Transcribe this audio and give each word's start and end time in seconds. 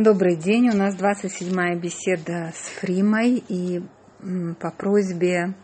Добрый 0.00 0.36
день. 0.36 0.68
У 0.68 0.76
нас 0.76 0.94
27-я 0.94 1.74
беседа 1.74 2.52
с 2.54 2.68
Фримой. 2.78 3.42
И 3.48 3.82
по 4.60 4.70
просьбе 4.70 5.54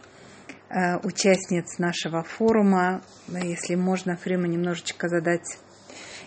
э, 0.70 0.96
участниц 1.04 1.78
нашего 1.78 2.24
форума, 2.24 3.00
если 3.28 3.76
можно, 3.76 4.16
Фрима, 4.16 4.48
немножечко 4.48 5.08
задать 5.08 5.56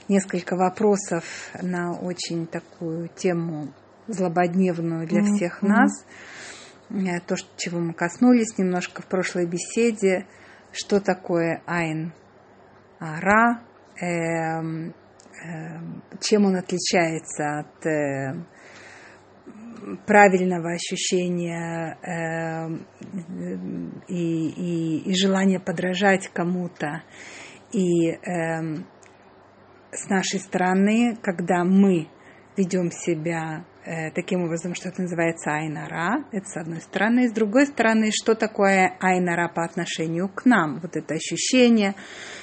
несколько 0.07 0.55
вопросов 0.55 1.25
на 1.62 1.99
очень 1.99 2.47
такую 2.47 3.09
тему 3.09 3.73
злободневную 4.08 5.05
для 5.05 5.24
всех 5.24 5.62
mm-hmm. 5.62 5.68
нас. 5.68 6.05
Э, 6.89 7.20
то, 7.28 7.36
чего 7.58 7.82
мы 7.82 7.94
коснулись 7.94 8.58
немножко 8.58 9.02
в 9.02 9.08
прошлой 9.08 9.48
беседе, 9.48 10.26
что 10.71 11.02
такое 11.02 11.62
Айн 11.66 12.14
Ара, 13.00 13.68
Эм, 14.00 14.94
чем 16.21 16.45
он 16.45 16.55
отличается 16.55 17.59
от 17.59 17.86
э, 17.86 18.33
правильного 20.05 20.71
ощущения 20.71 21.97
эм, 22.01 22.87
и, 24.07 24.50
и, 24.50 25.09
и 25.09 25.15
желания 25.15 25.59
подражать 25.59 26.28
кому-то. 26.28 27.04
И 27.71 28.09
э, 28.09 28.18
с 29.92 30.09
нашей 30.09 30.39
стороны, 30.39 31.18
когда 31.21 31.64
мы 31.64 32.08
ведем 32.58 32.92
себя 32.92 33.66
э, 33.86 34.11
таким 34.11 34.44
образом, 34.44 34.73
что 34.73 34.89
это 34.89 35.03
называется 35.03 35.52
айнара, 35.52 36.25
это 36.31 36.48
с 36.48 36.58
одной 36.58 36.81
стороны, 36.81 37.25
и 37.25 37.28
с 37.30 37.31
другой 37.31 37.67
стороны, 37.67 38.09
что 38.11 38.34
такое 38.34 38.98
айнара 39.00 39.48
по 39.48 39.64
отношению 39.64 40.28
к 40.28 40.45
нам, 40.45 40.80
вот 40.81 40.98
это 40.98 41.14
ощущение, 41.14 41.94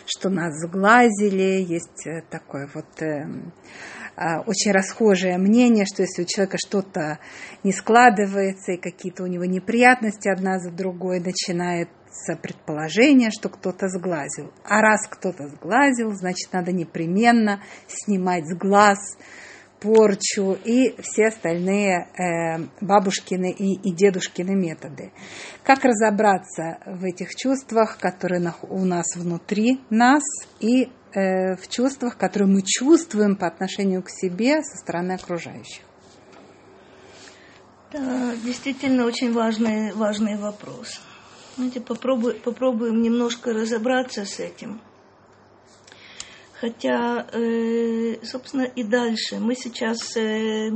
что 0.07 0.31
нас 0.31 0.55
сглазили, 0.55 1.65
есть 1.69 2.07
э, 2.07 2.23
такое 2.31 2.71
вот 2.73 3.03
э, 3.03 3.27
э, 4.17 4.39
очень 4.47 4.71
расхожее 4.71 5.37
мнение, 5.37 5.85
что 5.85 6.03
если 6.03 6.23
у 6.23 6.27
человека 6.27 6.59
что-то 6.65 7.19
не 7.65 7.73
складывается 7.73 8.73
и 8.73 8.81
какие-то 8.81 9.25
у 9.25 9.27
него 9.27 9.45
неприятности 9.45 10.29
одна 10.29 10.61
за 10.61 10.71
другой 10.71 11.19
начинает 11.19 11.89
предположение, 12.41 13.31
что 13.33 13.49
кто-то 13.49 13.89
сглазил. 13.89 14.53
А 14.65 14.81
раз 14.81 15.09
кто-то 15.09 15.49
сглазил, 15.49 16.13
значит, 16.13 16.53
надо 16.53 16.71
непременно 16.71 17.61
снимать 17.89 18.47
с 18.47 18.57
глаз 18.57 18.99
порчу 19.85 20.57
и 20.65 20.95
все 21.03 21.27
остальные 21.27 22.09
э, 22.17 22.67
бабушкины 22.81 23.53
и, 23.53 23.75
и 23.75 23.93
дедушкины 23.93 24.55
методы. 24.55 25.13
Как 25.63 25.85
разобраться 25.85 26.79
в 26.87 27.05
этих 27.05 27.35
чувствах, 27.35 27.99
которые 27.99 28.55
у 28.63 28.85
нас 28.87 29.15
внутри 29.15 29.81
нас, 29.91 30.23
и 30.59 30.89
э, 31.13 31.57
в 31.57 31.69
чувствах, 31.69 32.17
которые 32.17 32.49
мы 32.49 32.63
чувствуем 32.65 33.37
по 33.37 33.47
отношению 33.47 34.03
к 34.03 34.09
себе 34.09 34.63
со 34.63 34.79
стороны 34.79 35.13
окружающих? 35.13 35.83
Да, 37.93 38.33
действительно 38.43 39.05
очень 39.05 39.35
важный, 39.35 39.93
важный 39.93 40.39
вопрос. 40.39 41.01
Знаете, 41.57 41.81
попробуй, 41.81 42.35
попробуем 42.35 43.03
немножко 43.03 43.53
разобраться 43.53 44.25
с 44.25 44.41
этим– 44.41 44.81
Хотя, 46.61 47.27
э, 47.33 48.25
собственно, 48.25 48.63
и 48.63 48.85
дальше. 48.85 49.39
Мы 49.41 49.57
сейчас, 49.57 50.17
э, 50.17 50.71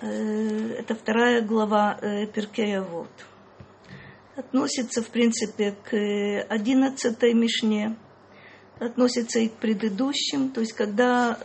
э, 0.00 0.74
это 0.78 0.94
вторая 0.94 1.42
глава 1.42 1.98
Перкея 2.34 2.80
Вот. 2.80 3.10
Относится, 4.36 5.02
в 5.02 5.08
принципе, 5.08 5.72
к 5.72 5.94
одиннадцатой 6.48 7.34
Мишне, 7.34 7.96
относится 8.78 9.40
и 9.40 9.48
к 9.48 9.54
предыдущим. 9.54 10.48
То 10.50 10.60
есть, 10.60 10.72
когда 10.72 11.38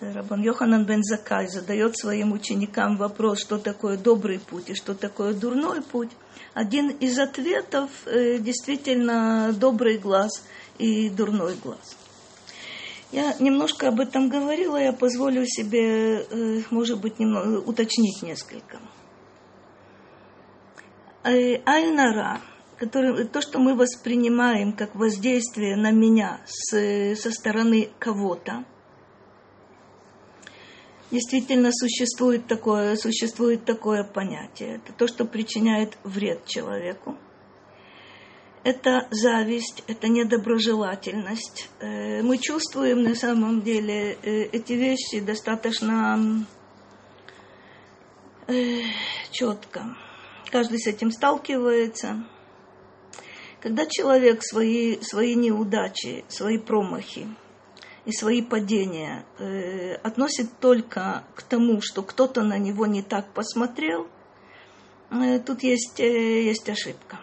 Рабан 0.00 0.42
Йоханан 0.42 0.86
бен 0.86 1.02
Закай 1.02 1.48
задает 1.48 1.98
своим 1.98 2.32
ученикам 2.32 2.96
вопрос, 2.96 3.40
что 3.40 3.58
такое 3.58 3.96
добрый 3.96 4.38
путь 4.38 4.70
и 4.70 4.74
что 4.76 4.94
такое 4.94 5.34
дурной 5.34 5.82
путь, 5.82 6.10
один 6.54 6.90
из 6.90 7.18
ответов 7.18 7.90
действительно 8.06 9.52
добрый 9.52 9.98
глаз– 9.98 10.30
и 10.78 11.10
дурной 11.10 11.56
глаз. 11.56 11.96
Я 13.10 13.34
немножко 13.38 13.88
об 13.88 14.00
этом 14.00 14.28
говорила, 14.28 14.76
я 14.76 14.92
позволю 14.92 15.46
себе, 15.46 16.22
э, 16.22 16.62
может 16.70 17.00
быть, 17.00 17.18
немного 17.18 17.58
уточнить 17.60 18.22
несколько. 18.22 18.80
Э, 21.24 21.56
Айнара, 21.64 22.40
который, 22.76 23.26
то, 23.26 23.40
что 23.40 23.58
мы 23.58 23.74
воспринимаем 23.74 24.72
как 24.72 24.94
воздействие 24.94 25.76
на 25.76 25.90
меня 25.90 26.40
с, 26.46 27.16
со 27.16 27.30
стороны 27.30 27.88
кого-то, 27.98 28.64
действительно 31.10 31.70
существует 31.72 32.46
такое, 32.46 32.94
существует 32.96 33.64
такое 33.64 34.04
понятие. 34.04 34.76
Это 34.76 34.92
то, 34.92 35.08
что 35.08 35.24
причиняет 35.24 35.96
вред 36.04 36.44
человеку– 36.44 37.16
это 38.64 39.06
зависть, 39.10 39.82
это 39.86 40.08
недоброжелательность. 40.08 41.68
Э, 41.80 42.22
мы 42.22 42.38
чувствуем 42.38 43.02
на 43.02 43.14
самом 43.14 43.62
деле 43.62 44.18
э, 44.22 44.42
эти 44.52 44.72
вещи 44.72 45.20
достаточно 45.20 46.44
э, 48.46 48.80
четко. 49.30 49.96
Каждый 50.50 50.78
с 50.80 50.86
этим 50.86 51.10
сталкивается. 51.10 52.24
Когда 53.60 53.86
человек 53.86 54.42
свои, 54.42 55.00
свои 55.02 55.34
неудачи, 55.34 56.24
свои 56.28 56.58
промахи 56.58 57.26
и 58.04 58.12
свои 58.12 58.40
падения 58.40 59.24
относит 60.04 60.58
только 60.60 61.24
к 61.34 61.42
тому, 61.42 61.80
что 61.82 62.02
кто-то 62.02 62.42
на 62.42 62.56
него 62.56 62.86
не 62.86 63.02
так 63.02 63.32
посмотрел, 63.32 64.06
тут 65.44 65.64
есть, 65.64 65.98
есть 65.98 66.68
ошибка 66.70 67.18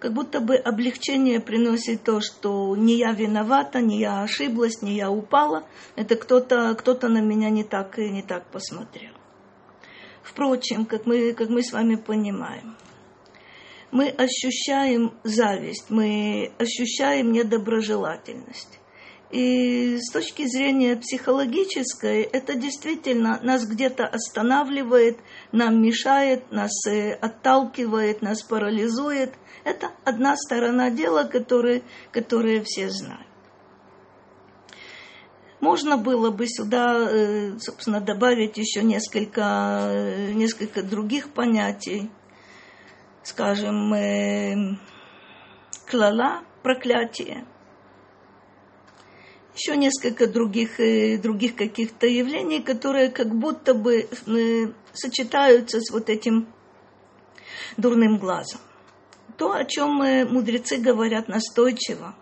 как 0.00 0.14
будто 0.14 0.40
бы 0.40 0.56
облегчение 0.56 1.40
приносит 1.40 2.02
то, 2.02 2.20
что 2.20 2.74
не 2.74 2.96
я 2.96 3.12
виновата, 3.12 3.80
не 3.80 4.00
я 4.00 4.22
ошиблась, 4.22 4.80
не 4.82 4.96
я 4.96 5.10
упала, 5.10 5.64
это 5.94 6.16
кто-то 6.16 6.74
кто 6.74 6.94
на 7.08 7.20
меня 7.20 7.50
не 7.50 7.64
так 7.64 7.98
и 7.98 8.08
не 8.10 8.22
так 8.22 8.50
посмотрел. 8.50 9.12
Впрочем, 10.22 10.86
как 10.86 11.06
мы, 11.06 11.32
как 11.34 11.50
мы 11.50 11.62
с 11.62 11.72
вами 11.72 11.96
понимаем, 11.96 12.76
мы 13.90 14.08
ощущаем 14.08 15.12
зависть, 15.22 15.90
мы 15.90 16.52
ощущаем 16.58 17.32
недоброжелательность. 17.32 18.79
И 19.30 19.98
с 20.00 20.10
точки 20.10 20.44
зрения 20.48 20.96
психологической, 20.96 22.22
это 22.22 22.56
действительно 22.56 23.38
нас 23.42 23.64
где-то 23.64 24.04
останавливает, 24.04 25.18
нам 25.52 25.80
мешает, 25.80 26.50
нас 26.50 26.72
э, 26.88 27.12
отталкивает, 27.12 28.22
нас 28.22 28.42
парализует. 28.42 29.34
Это 29.62 29.92
одна 30.04 30.34
сторона 30.36 30.90
дела, 30.90 31.24
которую, 31.24 31.82
которую 32.10 32.64
все 32.64 32.90
знают. 32.90 33.26
Можно 35.60 35.96
было 35.96 36.30
бы 36.30 36.48
сюда, 36.48 37.08
э, 37.08 37.56
собственно, 37.60 38.00
добавить 38.00 38.56
еще 38.58 38.82
несколько, 38.82 39.90
э, 39.92 40.32
несколько 40.32 40.82
других 40.82 41.28
понятий. 41.32 42.10
Скажем, 43.22 44.78
клала, 45.86 46.42
проклятие– 46.64 47.46
еще 49.60 49.76
несколько 49.76 50.26
других, 50.26 50.80
э, 50.80 51.18
других 51.18 51.54
каких-то 51.54 52.06
явлений, 52.06 52.62
которые 52.62 53.10
как 53.10 53.34
будто 53.34 53.74
бы 53.74 54.08
э, 54.26 54.72
сочетаются 54.92 55.80
с 55.80 55.90
вот 55.90 56.08
этим 56.08 56.48
дурным 57.76 58.18
глазом. 58.18 58.60
То, 59.36 59.52
о 59.52 59.64
чем 59.64 60.02
э, 60.02 60.24
мудрецы 60.24 60.78
говорят 60.78 61.28
настойчиво, 61.28 62.14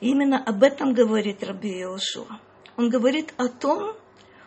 именно 0.00 0.42
об 0.42 0.62
этом 0.62 0.94
говорит 0.94 1.42
Раби 1.42 1.80
Иошуа. 1.80 2.40
Он 2.76 2.88
говорит 2.88 3.34
о 3.36 3.48
том, 3.48 3.96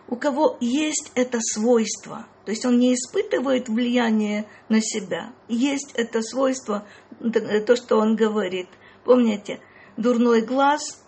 у 0.07 0.15
кого 0.15 0.57
есть 0.59 1.11
это 1.15 1.39
свойство, 1.41 2.25
то 2.45 2.51
есть 2.51 2.65
он 2.65 2.77
не 2.77 2.93
испытывает 2.93 3.69
влияние 3.69 4.45
на 4.69 4.81
себя, 4.81 5.33
есть 5.47 5.91
это 5.95 6.21
свойство, 6.21 6.85
то, 7.21 7.75
что 7.75 7.97
он 7.97 8.15
говорит. 8.15 8.67
Помните, 9.05 9.59
дурной 9.97 10.41
глаз 10.41 11.02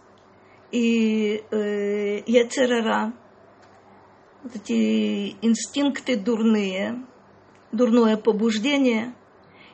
и 0.75 1.42
э, 1.51 2.22
яцерара, 2.25 3.13
вот 4.44 4.56
эти 4.57 5.38
инстинкты 5.42 6.18
дурные, 6.18 7.06
дурное 7.72 8.18
побуждение 8.18 9.16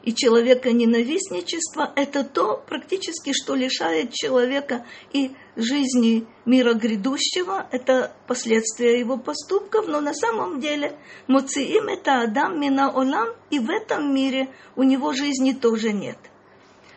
и 0.03 0.13
человека 0.13 0.71
ненавистничество– 0.71 1.91
это 1.95 2.23
то 2.23 2.63
практически, 2.67 3.33
что 3.33 3.55
лишает 3.55 4.13
человека 4.13 4.85
и 5.11 5.31
жизни 5.55 6.27
мира 6.45 6.75
грядущего, 6.75 7.67
это 7.71 8.15
последствия 8.27 8.99
его 8.99 9.17
поступков, 9.17 9.87
но 9.87 10.01
на 10.01 10.13
самом 10.13 10.59
деле 10.59 10.99
Моциим– 11.25 11.87
это 11.87 12.21
Адам 12.21 12.61
Мина 12.61 12.91
Олам, 12.91 13.29
и 13.49 13.57
в 13.57 13.71
этом 13.71 14.13
мире 14.13 14.49
у 14.75 14.83
него 14.83 15.13
жизни 15.13 15.53
тоже 15.53 15.93
нет. 15.93 16.19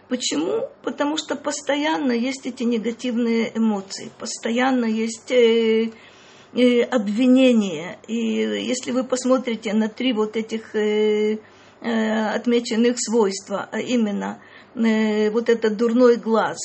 Почему? 0.09 0.69
Потому 0.83 1.17
что 1.17 1.35
постоянно 1.35 2.13
есть 2.13 2.45
эти 2.47 2.63
негативные 2.63 3.57
эмоции, 3.57 4.11
постоянно 4.19 4.85
есть 4.85 5.31
э, 5.31 5.91
э, 6.53 6.83
обвинения. 6.83 7.99
И 8.07 8.17
если 8.17 8.91
вы 8.91 9.05
посмотрите 9.05 9.73
на 9.73 9.89
три 9.89 10.13
вот 10.13 10.37
этих 10.37 10.75
э, 10.75 11.39
э, 11.81 12.27
отмеченных 12.35 12.97
свойства, 12.99 13.67
а 13.73 13.81
именно 13.81 14.43
э, 14.75 15.31
вот 15.31 15.49
этот 15.49 15.79
дурной 15.79 16.17
глаз, 16.17 16.59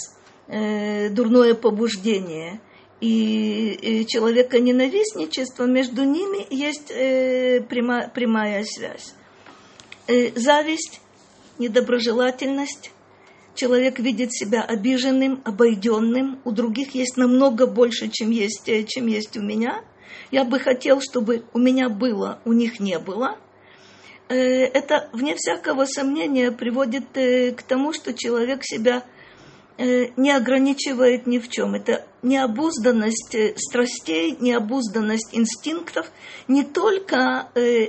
э, 0.47 1.09
дурное 1.09 1.55
побуждение 1.55 2.59
и, 2.99 4.05
человека 4.09 4.59
ненавистничество, 4.59 5.63
между 5.63 6.03
ними 6.03 6.45
есть 6.49 6.89
прямо, 7.69 8.09
прямая 8.13 8.65
связь. 8.65 9.13
Зависть, 10.35 10.99
недоброжелательность, 11.59 12.91
человек 13.59 13.99
видит 13.99 14.33
себя 14.33 14.61
обиженным, 14.61 15.41
обойденным, 15.43 16.39
у 16.45 16.51
других 16.51 16.95
есть 16.95 17.17
намного 17.17 17.67
больше, 17.67 18.07
чем 18.07 18.31
есть, 18.31 18.69
э, 18.69 18.85
чем 18.85 19.07
есть 19.07 19.35
у 19.35 19.41
меня. 19.41 19.83
Я 20.31 20.45
бы 20.45 20.59
хотел, 20.59 21.01
чтобы 21.01 21.43
у 21.53 21.59
меня 21.59 21.89
было, 21.89 22.39
у 22.45 22.53
них 22.53 22.79
не 22.79 22.97
было. 22.99 23.37
Э, 24.29 24.35
это, 24.35 25.09
вне 25.11 25.35
всякого 25.35 25.85
сомнения, 25.85 26.51
приводит 26.51 27.17
э, 27.17 27.51
к 27.51 27.63
тому, 27.63 27.91
что 27.91 28.13
человек 28.13 28.61
себя 28.63 29.03
не 30.17 30.31
ограничивает 30.35 31.25
ни 31.25 31.39
в 31.39 31.47
чем. 31.47 31.73
Это 31.73 32.05
необузданность 32.21 33.33
страстей, 33.55 34.35
необузданность 34.37 35.29
инстинктов, 35.31 36.11
не 36.49 36.63
только 36.63 37.47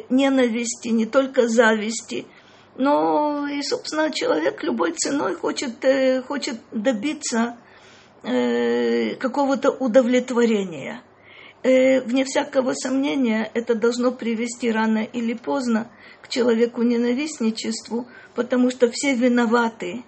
ненависти, 0.09 0.87
не 0.87 1.05
только 1.05 1.49
зависти– 1.49 2.27
но 2.81 3.47
и, 3.47 3.63
собственно, 3.63 4.11
человек 4.11 4.63
любой 4.63 4.93
ценой 4.93 5.35
хочет, 5.35 5.85
э, 5.85 6.23
хочет 6.23 6.57
добиться 6.73 7.59
э, 8.23 9.17
какого-то 9.17 9.71
удовлетворения. 9.71 11.03
Э, 11.63 12.01
вне 12.01 12.25
всякого 12.25 12.73
сомнения, 12.73 13.51
это 13.53 13.75
должно 13.75 14.13
привести 14.13 14.73
рано 14.73 15.01
или 15.01 15.35
поздно 15.35 15.91
к 16.23 16.29
человеку 16.29 16.81
ненавистничеству, 16.81 18.09
потому 18.35 18.71
что 18.71 18.91
все 18.91 19.15
виноваты. 19.15 20.03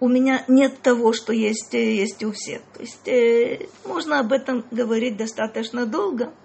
У 0.00 0.08
меня 0.08 0.42
нет 0.48 0.80
того, 0.82 1.12
что 1.12 1.32
есть, 1.32 1.72
есть 1.72 2.24
у 2.24 2.32
всех. 2.32 2.62
То 2.74 2.80
есть 2.80 3.68
можно 3.84 4.18
об 4.18 4.32
этом 4.32 4.64
говорить 4.72 5.16
достаточно 5.16 5.86
долго– 5.86 6.32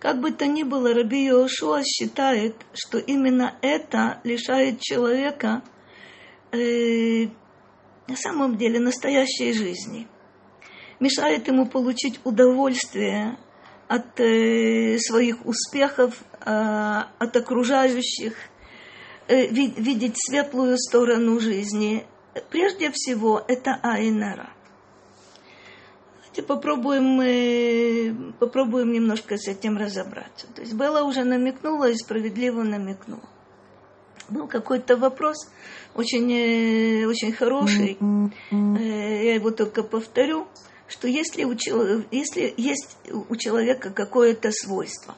как 0.00 0.20
бы 0.20 0.30
то 0.30 0.46
ни 0.46 0.62
было, 0.62 0.94
Раби 0.94 1.24
Йошуа 1.24 1.82
считает, 1.82 2.54
что 2.72 2.98
именно 2.98 3.56
это 3.62 4.20
лишает 4.24 4.80
человека 4.80 5.62
э, 6.52 7.26
на 8.06 8.16
самом 8.16 8.56
деле 8.56 8.80
настоящей 8.80 9.52
жизни. 9.52 10.08
Мешает 11.00 11.46
ему 11.48 11.66
получить 11.66 12.20
удовольствие 12.24 13.38
от 13.88 14.20
э, 14.20 14.98
своих 14.98 15.44
успехов, 15.44 16.22
э, 16.44 16.50
от 17.18 17.36
окружающих, 17.36 18.34
э, 19.28 19.46
видеть 19.48 20.14
светлую 20.16 20.76
сторону 20.78 21.40
жизни. 21.40 22.04
Прежде 22.50 22.90
всего, 22.92 23.42
это 23.46 23.78
Айнара. 23.82 24.50
Давайте 26.38 26.54
попробуем, 26.54 27.20
э, 27.20 28.14
попробуем 28.38 28.92
немножко 28.92 29.36
с 29.36 29.48
этим 29.48 29.76
разобраться. 29.76 30.46
То 30.54 30.60
есть 30.62 30.72
Белла 30.72 31.02
уже 31.02 31.24
намекнула 31.24 31.90
и 31.90 31.96
справедливо 31.96 32.62
намекнула. 32.62 33.28
Был 34.28 34.46
какой-то 34.46 34.96
вопрос, 34.96 35.48
очень, 35.94 36.30
э, 36.30 37.06
очень 37.06 37.32
хороший, 37.32 37.98
э, 38.52 39.24
я 39.24 39.34
его 39.34 39.50
только 39.50 39.82
повторю, 39.82 40.46
что 40.86 41.08
если, 41.08 41.42
у, 41.44 41.56
если 42.12 42.54
есть 42.56 42.96
у 43.28 43.34
человека 43.34 43.90
какое-то 43.90 44.52
свойство, 44.52 45.16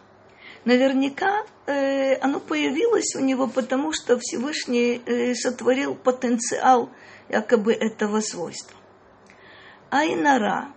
наверняка 0.65 1.45
э, 1.67 2.15
оно 2.23 2.41
появилось 2.41 3.15
у 3.15 3.21
него 3.21 3.47
потому, 3.47 3.93
что 3.93 4.19
Всевышний 4.19 5.03
э, 5.05 5.35
сотворил 5.35 5.97
потенциал 5.97 6.89
якобы 7.29 7.75
этого 7.75 8.21
свойства. 8.21 8.77
Айнара 9.91 10.73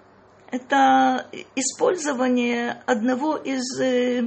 это 0.53 1.25
использование 1.55 2.83
одного 2.85 3.37
из, 3.37 3.79
э, 3.81 4.21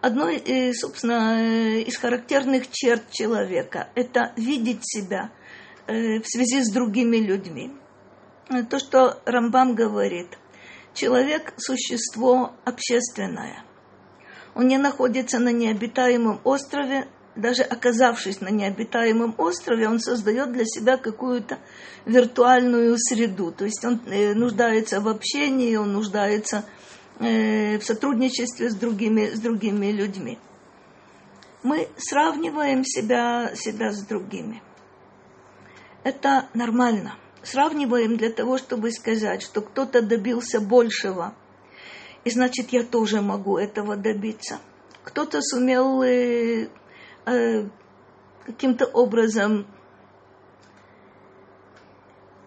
одной, 0.00 0.36
э, 0.38 0.72
собственно, 0.72 1.38
э, 1.38 1.82
из 1.82 1.98
характерных 1.98 2.70
черт 2.70 3.10
человека. 3.10 3.90
Это 3.94 4.32
видеть 4.36 4.80
себя 4.82 5.30
в 5.86 6.22
связи 6.24 6.62
с 6.62 6.72
другими 6.72 7.16
людьми. 7.16 7.72
То, 8.70 8.78
что 8.78 9.20
Рамбам 9.26 9.74
говорит, 9.74 10.38
человек– 10.94 11.52
существо 11.58 12.52
общественное. 12.64 13.64
Он 14.54 14.68
не 14.68 14.78
находится 14.78 15.40
на 15.40 15.52
необитаемом 15.52 16.40
острове, 16.44 17.08
даже 17.36 17.62
оказавшись 17.62 18.40
на 18.40 18.48
необитаемом 18.48 19.34
острове, 19.38 19.88
он 19.88 20.00
создает 20.00 20.52
для 20.52 20.64
себя 20.64 20.96
какую-то 20.96 21.58
виртуальную 22.04 22.96
среду. 22.98 23.52
То 23.52 23.64
есть 23.64 23.84
он 23.84 24.00
э, 24.06 24.34
нуждается 24.34 25.00
в 25.00 25.08
общении, 25.08 25.76
он 25.76 25.92
нуждается 25.92 26.64
э, 27.18 27.78
в 27.78 27.84
сотрудничестве 27.84 28.70
с 28.70 28.74
другими, 28.74 29.30
с 29.34 29.40
другими 29.40 29.92
людьми. 29.92 30.38
Мы 31.62 31.88
сравниваем 31.96 32.84
себя, 32.84 33.52
себя 33.54 33.92
с 33.92 34.02
другими. 34.02 34.62
Это 36.02 36.48
нормально. 36.54 37.14
Сравниваем 37.42 38.16
для 38.16 38.30
того, 38.30 38.58
чтобы 38.58 38.90
сказать, 38.90 39.42
что 39.42 39.60
кто-то 39.60 40.02
добился 40.02 40.60
большего, 40.60 41.34
и 42.24 42.30
значит, 42.30 42.70
я 42.70 42.82
тоже 42.82 43.22
могу 43.22 43.56
этого 43.56 43.96
добиться. 43.96 44.58
Кто-то 45.04 45.40
сумел 45.40 46.02
э, 47.26 47.68
каким-то 48.46 48.86
образом 48.86 49.66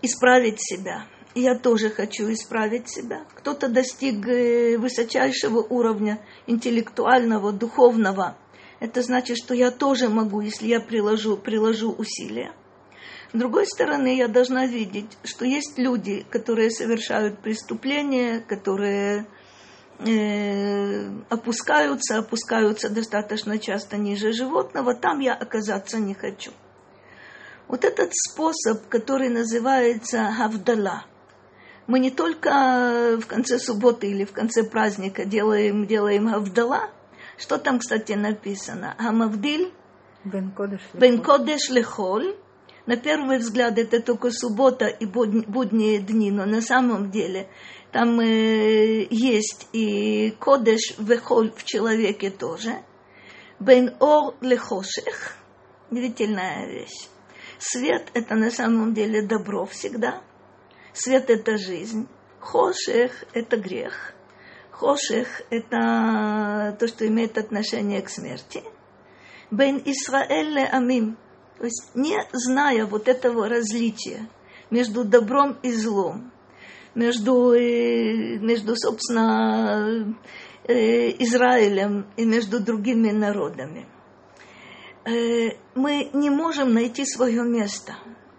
исправить 0.01 0.61
себя. 0.61 1.05
Я 1.35 1.57
тоже 1.57 1.89
хочу 1.89 2.31
исправить 2.31 2.89
себя. 2.89 3.25
Кто-то 3.35 3.67
достиг 3.67 4.27
э, 4.27 4.77
высочайшего 4.77 5.59
уровня 5.59 6.23
интеллектуального, 6.45 7.51
духовного. 7.51 8.37
Это 8.79 9.01
значит, 9.01 9.37
что 9.37 9.53
я 9.53 9.71
тоже 9.71 10.09
могу, 10.09 10.41
если 10.41 10.67
я 10.67 10.79
приложу, 10.79 11.37
приложу 11.37 11.91
усилия. 11.91 12.53
С 13.31 13.37
другой 13.37 13.65
стороны, 13.65 14.15
я 14.15 14.27
должна 14.27 14.67
видеть, 14.67 15.17
что 15.23 15.45
есть 15.45 15.79
люди, 15.79 16.23
которые 16.29 16.69
совершают 16.69 17.39
преступления, 17.39 18.39
которые 18.41 19.25
опускаются, 21.29 22.17
опускаются 22.17 22.89
достаточно 22.89 23.57
часто 23.57 23.98
ниже 23.98 24.33
животного, 24.33 24.95
там 24.95 25.19
я 25.19 25.33
оказаться 25.33 26.00
не 26.00 26.13
хочу. 26.13 26.51
Вот 27.67 27.86
этот 27.86 28.12
способ, 28.13 28.88
который 28.89 29.29
называется 29.29 30.31
Хавдала, 30.31 31.05
мы 31.88 32.00
не 32.00 32.12
только 32.12 33.17
в 33.22 33.25
конце 33.27 33.60
субботы 33.60 34.07
или 34.07 34.25
в 34.25 34.31
конце 34.31 34.63
праздника 34.63 35.25
делаем, 35.25 35.86
делаем 35.86 36.29
Хавдала, 36.29 36.89
что 37.38 37.57
там, 37.57 37.79
кстати, 37.79 38.13
написано? 38.13 38.95
Хамавдиль 38.98 39.74
Бен 40.93 41.22
Кодеш 41.22 41.69
Лехоль. 41.69 42.36
На 42.85 42.97
первый 42.97 43.37
взгляд 43.37 43.77
это 43.77 44.01
только 44.01 44.29
суббота 44.31 44.87
и 44.87 45.05
будние 45.05 45.99
дни, 45.99 46.31
но 46.31 46.45
на 46.45 46.61
самом 46.61 47.11
деле 47.11 47.47
там 47.91 48.19
э, 48.19 49.07
есть 49.09 49.69
и 49.71 50.31
Кодеш 50.39 50.97
Вехоль 50.97 51.51
в 51.55 51.63
человеке 51.63 52.29
тоже. 52.29 52.83
Бен 53.59 53.95
Ор 53.99 54.35
Лехошех. 54.41 55.37
Удивительная 55.89 56.67
вещь. 56.67 57.07
Свет– 57.59 58.09
это 58.13 58.35
на 58.35 58.51
самом 58.51 58.93
деле 58.93 59.21
добро 59.25 59.65
всегда. 59.65 60.21
Свет– 60.91 61.25
это 61.29 61.57
жизнь. 61.57 62.09
Хошех– 62.39 63.23
это 63.33 63.55
грех. 63.55 64.13
Хошех– 64.71 65.43
это 65.49 66.75
то, 66.77 66.87
что 66.87 67.07
имеет 67.07 67.37
отношение 67.37 68.01
к 68.01 68.09
смерти. 68.09 68.63
Бен 69.51 69.81
Исраэль 69.85 70.59
амим. 70.59 71.17
То 71.57 71.65
есть, 71.65 71.91
не 71.95 72.17
зная 72.33 72.86
вот 72.86 73.07
этого 73.07 73.48
различия 73.48 74.27
между 74.69 75.03
добром 75.03 75.57
и 75.62 75.72
злом, 75.72 76.31
между, 76.95 77.53
э, 77.53 78.38
между 78.39 78.75
собственно, 78.75 80.15
э, 80.67 81.10
Израилем 81.24 82.07
и 82.17 82.25
между 82.25 82.60
другими 82.60 83.12
народами– 83.12 83.88
Э, 85.05 85.50
мы 85.75 86.10
не 86.13 86.29
можем 86.29 86.74
найти 86.74 87.05
свое 87.05 87.43
место. 87.43 87.95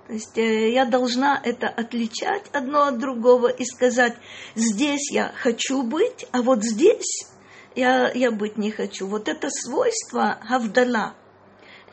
То 0.06 0.12
есть 0.12 0.36
я 0.36 0.84
должна 0.84 1.40
это 1.42 1.68
отличать 1.68 2.48
одно 2.52 2.84
от 2.84 2.98
другого 2.98 3.48
и 3.48 3.64
сказать, 3.64 4.14
здесь 4.54 5.10
я 5.10 5.32
хочу 5.34 5.82
быть, 5.82 6.26
а 6.30 6.42
вот 6.42 6.62
здесь 6.62 7.26
я, 7.74 8.10
я 8.12 8.30
быть 8.30 8.58
не 8.58 8.70
хочу. 8.70 9.06
Вот 9.06 9.28
это 9.28 9.48
свойство 9.50 10.38
Гавдала, 10.48 11.14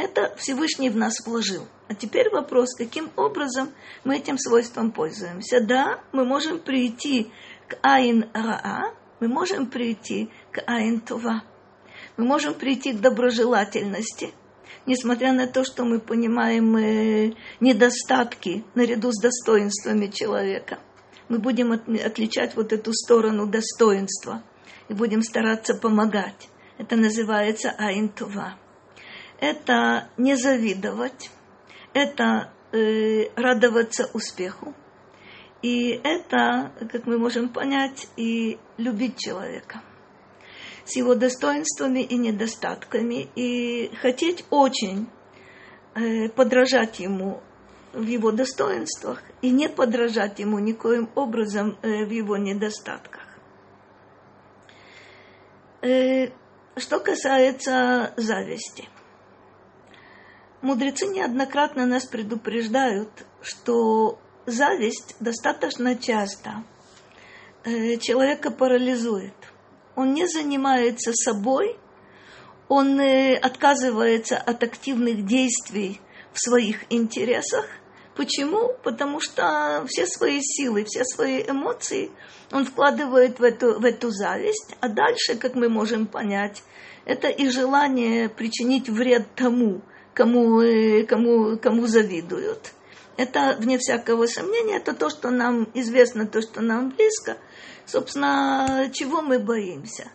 это 0.01 0.33
Всевышний 0.37 0.89
в 0.89 0.95
нас 0.95 1.25
вложил. 1.25 1.67
А 1.87 1.95
теперь 1.95 2.29
вопрос, 2.29 2.73
каким 2.75 3.09
образом 3.15 3.69
мы 4.03 4.17
этим 4.17 4.37
свойством 4.37 4.91
пользуемся. 4.91 5.61
Да, 5.61 5.99
мы 6.11 6.25
можем 6.25 6.59
прийти 6.59 7.31
к 7.67 7.77
Айн 7.81 8.29
Раа, 8.33 8.93
мы 9.19 9.27
можем 9.27 9.67
прийти 9.67 10.29
к 10.51 10.63
Айнтува. 10.65 11.43
Мы 12.17 12.25
можем 12.25 12.53
прийти 12.53 12.93
к 12.93 12.99
доброжелательности, 12.99 14.33
несмотря 14.85 15.31
на 15.33 15.47
то, 15.47 15.63
что 15.63 15.85
мы 15.85 15.99
понимаем 15.99 16.75
э, 16.75 17.33
недостатки 17.59 18.63
наряду 18.73 19.11
с 19.11 19.21
достоинствами 19.21 20.07
человека. 20.07 20.79
Мы 21.29 21.39
будем 21.39 21.71
от, 21.71 21.87
отличать 21.87 22.55
вот 22.55 22.73
эту 22.73 22.91
сторону 22.93 23.47
достоинства 23.47 24.43
и 24.89 24.93
будем 24.93 25.21
стараться 25.21 25.75
помогать. 25.75 26.49
Это 26.77 26.95
называется 26.95 27.69
Айнтува. 27.77 28.55
Это 29.41 30.07
не 30.17 30.35
завидовать, 30.35 31.31
это 31.93 32.53
э, 32.71 33.25
радоваться 33.35 34.09
успеху, 34.13 34.73
и 35.61 35.99
это, 36.03 36.71
как 36.91 37.05
мы 37.05 37.17
можем 37.17 37.49
понять, 37.49 38.07
и 38.15 38.59
любить 38.77 39.17
человека 39.17 39.81
с 40.85 40.95
его 40.95 41.15
достоинствами 41.15 41.99
и 42.01 42.17
недостатками, 42.17 43.29
и 43.35 43.91
хотеть 44.01 44.45
очень 44.49 45.09
э, 45.95 46.29
подражать 46.29 46.99
ему 46.99 47.41
в 47.93 48.03
его 48.03 48.31
достоинствах 48.31 49.21
и 49.41 49.49
не 49.49 49.69
подражать 49.69 50.39
ему 50.39 50.59
никоим 50.59 51.09
образом 51.15 51.77
э, 51.81 52.05
в 52.05 52.09
его 52.09 52.37
недостатках. 52.37 53.27
Э, 55.81 56.29
что 56.77 56.99
касается 56.99 58.13
зависти. 58.17 58.87
Мудрецы 60.61 61.07
неоднократно 61.07 61.87
нас 61.87 62.05
предупреждают, 62.05 63.09
что 63.41 64.19
зависть 64.45 65.15
достаточно 65.19 65.95
часто 65.95 66.63
э, 67.63 67.97
человека 67.97 68.51
парализует. 68.51 69.33
Он 69.95 70.13
не 70.13 70.27
занимается 70.27 71.13
собой, 71.13 71.79
он 72.67 72.99
э, 72.99 73.37
отказывается 73.37 74.37
от 74.37 74.61
активных 74.61 75.25
действий 75.25 75.99
в 76.31 76.39
своих 76.39 76.83
интересах. 76.91 77.65
Почему? 78.15 78.73
Потому 78.83 79.19
что 79.19 79.83
все 79.87 80.05
свои 80.05 80.41
силы, 80.41 80.83
все 80.83 81.03
свои 81.05 81.41
эмоции 81.41 82.11
он 82.51 82.65
вкладывает 82.65 83.39
в 83.39 83.43
эту, 83.43 83.79
в 83.79 83.85
эту 83.85 84.11
зависть, 84.11 84.75
а 84.79 84.89
дальше, 84.89 85.37
как 85.39 85.55
мы 85.55 85.69
можем 85.69 86.05
понять, 86.05 86.61
это 87.05 87.29
и 87.29 87.49
желание 87.49 88.29
причинить 88.29 88.89
вред 88.89 89.25
тому, 89.35 89.81
кому, 90.13 90.61
э, 90.61 91.03
кому, 91.03 91.57
кому 91.57 91.87
завидуют– 91.87 92.73
это, 93.17 93.55
вне 93.59 93.77
всякого 93.77 94.25
сомнения, 94.25 94.77
это 94.77 94.93
то, 94.93 95.09
что 95.09 95.29
нам 95.29 95.67
известно, 95.73 96.25
то, 96.25 96.41
что 96.41 96.61
нам 96.61 96.89
близко. 96.89 97.37
Собственно, 97.85 98.89
чего 98.93 99.21
мы 99.21 99.37
боимся? 99.37 100.11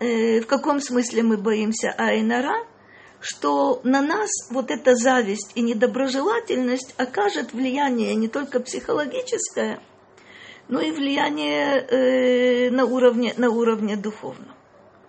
Э, 0.00 0.40
в 0.40 0.46
каком 0.46 0.80
смысле 0.80 1.22
мы 1.22 1.36
боимся 1.36 1.94
Айнара? 1.96 2.66
Что 3.20 3.80
на 3.84 4.02
нас 4.02 4.30
вот 4.50 4.72
эта 4.72 4.96
зависть 4.96 5.52
и 5.54 5.62
недоброжелательность 5.62 6.94
окажет 6.96 7.52
влияние 7.52 8.16
не 8.16 8.26
только 8.26 8.58
психологическое, 8.58 9.78
но 10.66 10.80
и 10.80 10.90
влияние 10.90 11.86
э, 11.86 12.70
на, 12.70 12.86
уровне, 12.86 13.34
на 13.36 13.50
уровне 13.50 13.94
духовном. 13.94 14.56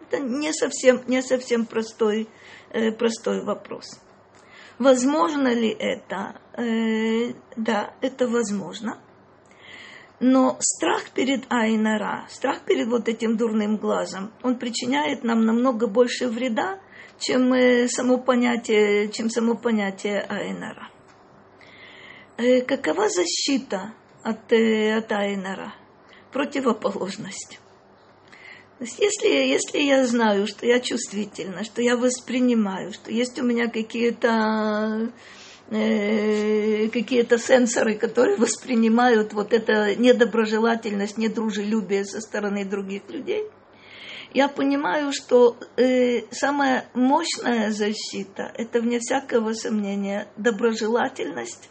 Это 0.02 0.20
не 0.20 0.54
совсем, 0.54 1.02
не 1.08 1.24
совсем 1.24 1.66
простой, 1.66 2.30
простой 3.00 3.44
вопрос. 3.44 4.00
Возможно 4.84 5.48
ли 5.48 5.70
это? 5.70 6.42
Э, 6.58 7.34
да, 7.56 7.94
это 8.02 8.28
возможно. 8.28 9.00
Но 10.20 10.58
страх 10.60 11.12
перед 11.12 11.50
Айнара, 11.50 12.26
страх 12.28 12.66
перед 12.66 12.90
вот 12.90 13.08
этим 13.08 13.38
дурным 13.38 13.78
глазом, 13.78 14.34
он 14.44 14.60
причиняет 14.60 15.24
нам 15.24 15.46
намного 15.46 15.88
больше 15.88 16.28
вреда, 16.28 16.82
чем 17.18 17.54
э, 17.54 17.88
само 17.88 18.18
понятие, 18.18 19.08
чем 19.10 19.30
само 19.30 19.56
понятие 19.56 20.20
Айнара. 20.20 20.90
Э, 22.36 22.60
какова 22.62 23.08
защита 23.08 23.94
от, 24.22 24.52
э, 24.52 24.98
от 24.98 25.10
Айнара? 25.14 25.74
Противоположность. 26.34 27.62
То 28.84 28.88
есть 28.88 29.00
если, 29.00 29.28
если 29.30 29.80
я 29.80 30.06
знаю, 30.06 30.46
что 30.46 30.66
я 30.66 30.82
чувствительна, 30.82 31.64
что 31.64 31.82
я 31.82 31.96
воспринимаю, 31.96 32.92
что 32.92 33.14
есть 33.14 33.40
у 33.40 33.46
меня 33.46 33.70
какие-то 33.70 35.10
э, 35.70 36.90
какие-то 36.90 37.38
сенсоры, 37.38 37.96
которые 37.96 38.36
воспринимают 38.36 39.32
вот 39.32 39.54
это 39.54 39.96
недоброжелательность, 39.96 41.18
недружелюбие 41.18 42.04
со 42.04 42.20
стороны 42.20 42.66
других 42.66 43.10
людей, 43.10 43.46
я 44.34 44.50
понимаю, 44.50 45.14
что 45.14 45.56
э, 45.78 46.24
самая 46.32 46.90
мощная 46.94 47.72
защита– 47.72 48.52
это, 48.58 48.82
вне 48.82 49.00
всякого 49.00 49.54
сомнения, 49.54 50.28
доброжелательность 50.36 51.70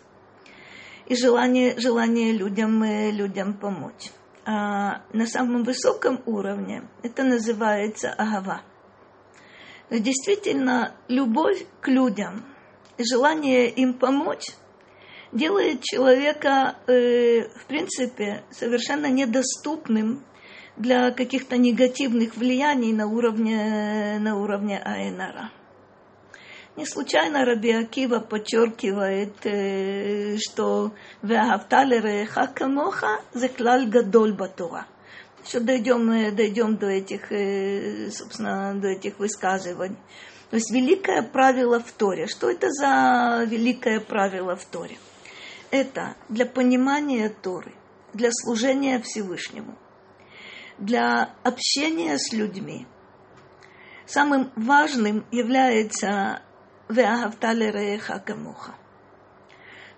и 1.05 1.15
желание, 1.15 1.79
желание 1.79 2.33
людям, 2.33 2.83
э, 2.83 3.11
людям 3.11 3.53
помочь 3.53 4.11
а, 4.45 5.03
на 5.13 5.27
самом 5.27 5.63
высоком 5.63 6.21
уровне 6.27 6.83
это 7.03 7.23
называется 7.23 8.11
агава. 8.13 8.63
Но 9.91 9.99
действительно, 9.99 10.95
любовь 11.09 11.65
к 11.81 11.89
людям, 11.89 12.45
желание 12.99 13.69
им 13.69 13.95
помочь 13.95 14.51
делает 15.33 15.83
человека, 15.83 16.77
э, 16.87 17.49
в 17.49 17.67
принципе, 17.67 18.45
совершенно 18.51 19.07
недоступным 19.07 20.25
для 20.77 21.11
каких-то 21.11 21.57
негативных 21.57 22.37
влияний 22.37 22.93
на 22.93 23.07
уровне, 23.07 24.19
на 24.19 24.37
уровне 24.39 24.79
Айнара. 24.79 25.51
Не 26.75 26.87
случайно 26.87 27.45
Раби 27.45 27.71
Акива 27.71 28.21
подчеркивает, 28.21 29.45
э, 29.45 30.39
что 30.39 30.93
«Веахавталере 31.21 32.25
хакамоха 32.25 33.21
заклаль 33.35 33.87
гадоль 33.87 34.33
батура». 34.33 34.87
Еще 35.45 35.61
дойдем, 35.61 36.11
э, 36.11 36.31
дойдем 36.31 36.77
до 36.77 36.87
этих, 36.87 37.31
э, 37.31 38.11
собственно, 38.11 38.75
до 38.75 38.89
этих 38.89 39.19
высказываний. 39.19 39.99
То 40.49 40.57
есть 40.57 40.71
великое 40.71 41.23
правило 41.23 41.79
в 41.79 41.93
Торе. 41.93 42.27
Что 42.27 42.51
это 42.51 42.71
за 42.71 43.45
великое 43.47 44.01
правило 44.01 44.57
в 44.57 44.65
Торе? 44.65 44.97
Это 45.71 46.17
для 46.31 46.47
понимания 46.47 47.29
Торы, 47.29 47.75
для 48.15 48.31
служения 48.33 48.99
Всевышнему, 49.03 49.77
для 50.79 51.35
общения 51.43 52.17
с 52.17 52.33
людьми. 52.33 52.87
Самым 54.07 54.53
важным 54.57 55.27
является 55.31 56.43
камуха. 58.19 58.75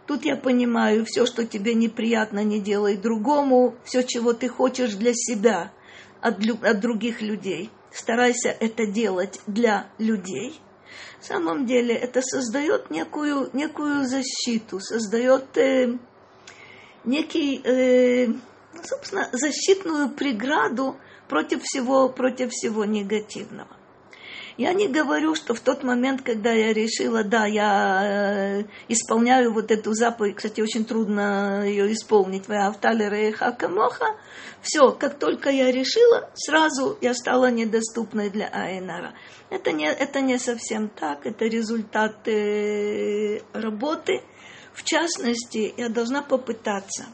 Тут 0.06 0.24
я 0.24 0.36
понимаю, 0.36 1.04
все, 1.06 1.24
что 1.24 1.46
тебе 1.46 1.74
неприятно, 1.74 2.44
не 2.44 2.60
делай 2.60 2.96
другому, 2.96 3.74
все, 3.84 4.02
чего 4.02 4.34
ты 4.34 4.48
хочешь 4.48 4.94
для 4.94 5.12
себя 5.14 5.72
от, 6.20 6.38
от 6.62 6.80
других 6.80 7.22
людей. 7.22 7.70
Старайся 7.90 8.50
это 8.50 8.86
делать 8.86 9.40
для 9.46 9.86
людей. 9.98 10.60
В 11.20 11.24
самом 11.24 11.64
деле 11.64 11.94
это 11.94 12.20
создает 12.20 12.90
некую, 12.90 13.48
некую 13.54 14.04
защиту, 14.06 14.78
создает 14.80 15.56
э, 15.56 15.96
некий, 17.04 17.62
э, 17.64 18.28
собственно, 18.82 19.30
защитную 19.32 20.10
преграду 20.10 20.96
против 21.28 21.62
всего, 21.62 22.10
против 22.10 22.50
всего 22.50 22.84
негативного. 22.84 23.73
Я 24.56 24.72
не 24.72 24.86
говорю, 24.86 25.34
что 25.34 25.52
в 25.54 25.60
тот 25.60 25.82
момент, 25.82 26.22
когда 26.22 26.52
я 26.52 26.72
решила, 26.72 27.24
да, 27.24 27.44
я 27.44 28.60
э, 28.60 28.64
исполняю 28.88 29.52
вот 29.52 29.72
эту 29.72 29.94
заповедь, 29.94 30.36
кстати, 30.36 30.60
очень 30.60 30.84
трудно 30.84 31.64
ее 31.66 31.92
исполнить, 31.92 32.46
хакамоха, 32.46 34.16
все, 34.62 34.92
как 34.92 35.18
только 35.18 35.50
я 35.50 35.72
решила, 35.72 36.30
сразу 36.34 36.96
я 37.00 37.14
стала 37.14 37.50
недоступной 37.50 38.30
для 38.30 38.46
Айнара. 38.46 39.14
Это 39.50 39.72
не, 39.72 39.86
это 39.86 40.20
не 40.20 40.38
совсем 40.38 40.88
так, 40.88 41.26
это 41.26 41.46
результат 41.46 42.28
э, 42.28 43.40
работы. 43.52 44.22
В 44.72 44.84
частности, 44.84 45.74
я 45.76 45.88
должна 45.88 46.22
попытаться 46.22 47.06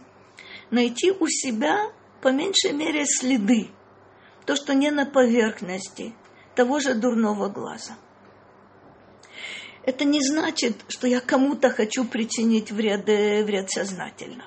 найти 0.71 1.11
у 1.11 1.27
себя 1.27 1.91
по 2.21 2.29
меньшей 2.29 2.73
мере 2.73 3.07
следы, 3.07 3.69
то, 4.45 4.57
что 4.57 4.75
не 4.75 4.91
на 4.91 5.07
поверхности, 5.07 6.15
того 6.61 6.79
же 6.79 6.93
дурного 6.93 7.49
глаза. 7.49 7.95
Это 9.83 10.05
не 10.05 10.21
значит, 10.23 10.85
что 10.89 11.07
я 11.07 11.23
кому-то 11.23 11.71
хочу 11.71 12.05
причинить 12.05 12.71
вред, 12.71 13.09
э, 13.09 13.43
вред 13.45 13.71
сознательно. 13.71 14.45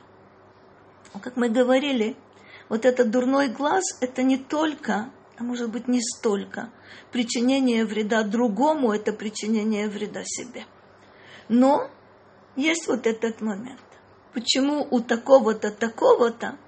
Как 1.24 1.38
мы 1.38 1.50
говорили, 1.50 2.16
вот 2.70 2.86
этот 2.86 3.10
дурной 3.10 3.48
глаз– 3.48 3.84
это 4.00 4.22
не 4.22 4.38
только, 4.38 5.10
а 5.40 5.44
может 5.44 5.72
быть 5.72 5.88
не 5.88 6.02
столько, 6.02 6.70
причинение 7.12 7.84
вреда 7.84 8.22
другому, 8.22 8.92
это 8.92 9.12
причинение 9.12 9.90
вреда 9.90 10.22
себе. 10.24 10.66
Но 11.50 11.90
есть 12.56 12.88
вот 12.88 13.08
этот 13.08 13.42
момент. 13.42 13.82
Почему 14.34 14.88
у 14.92 15.00
такого-то, 15.00 15.72
такого-то 15.72 16.60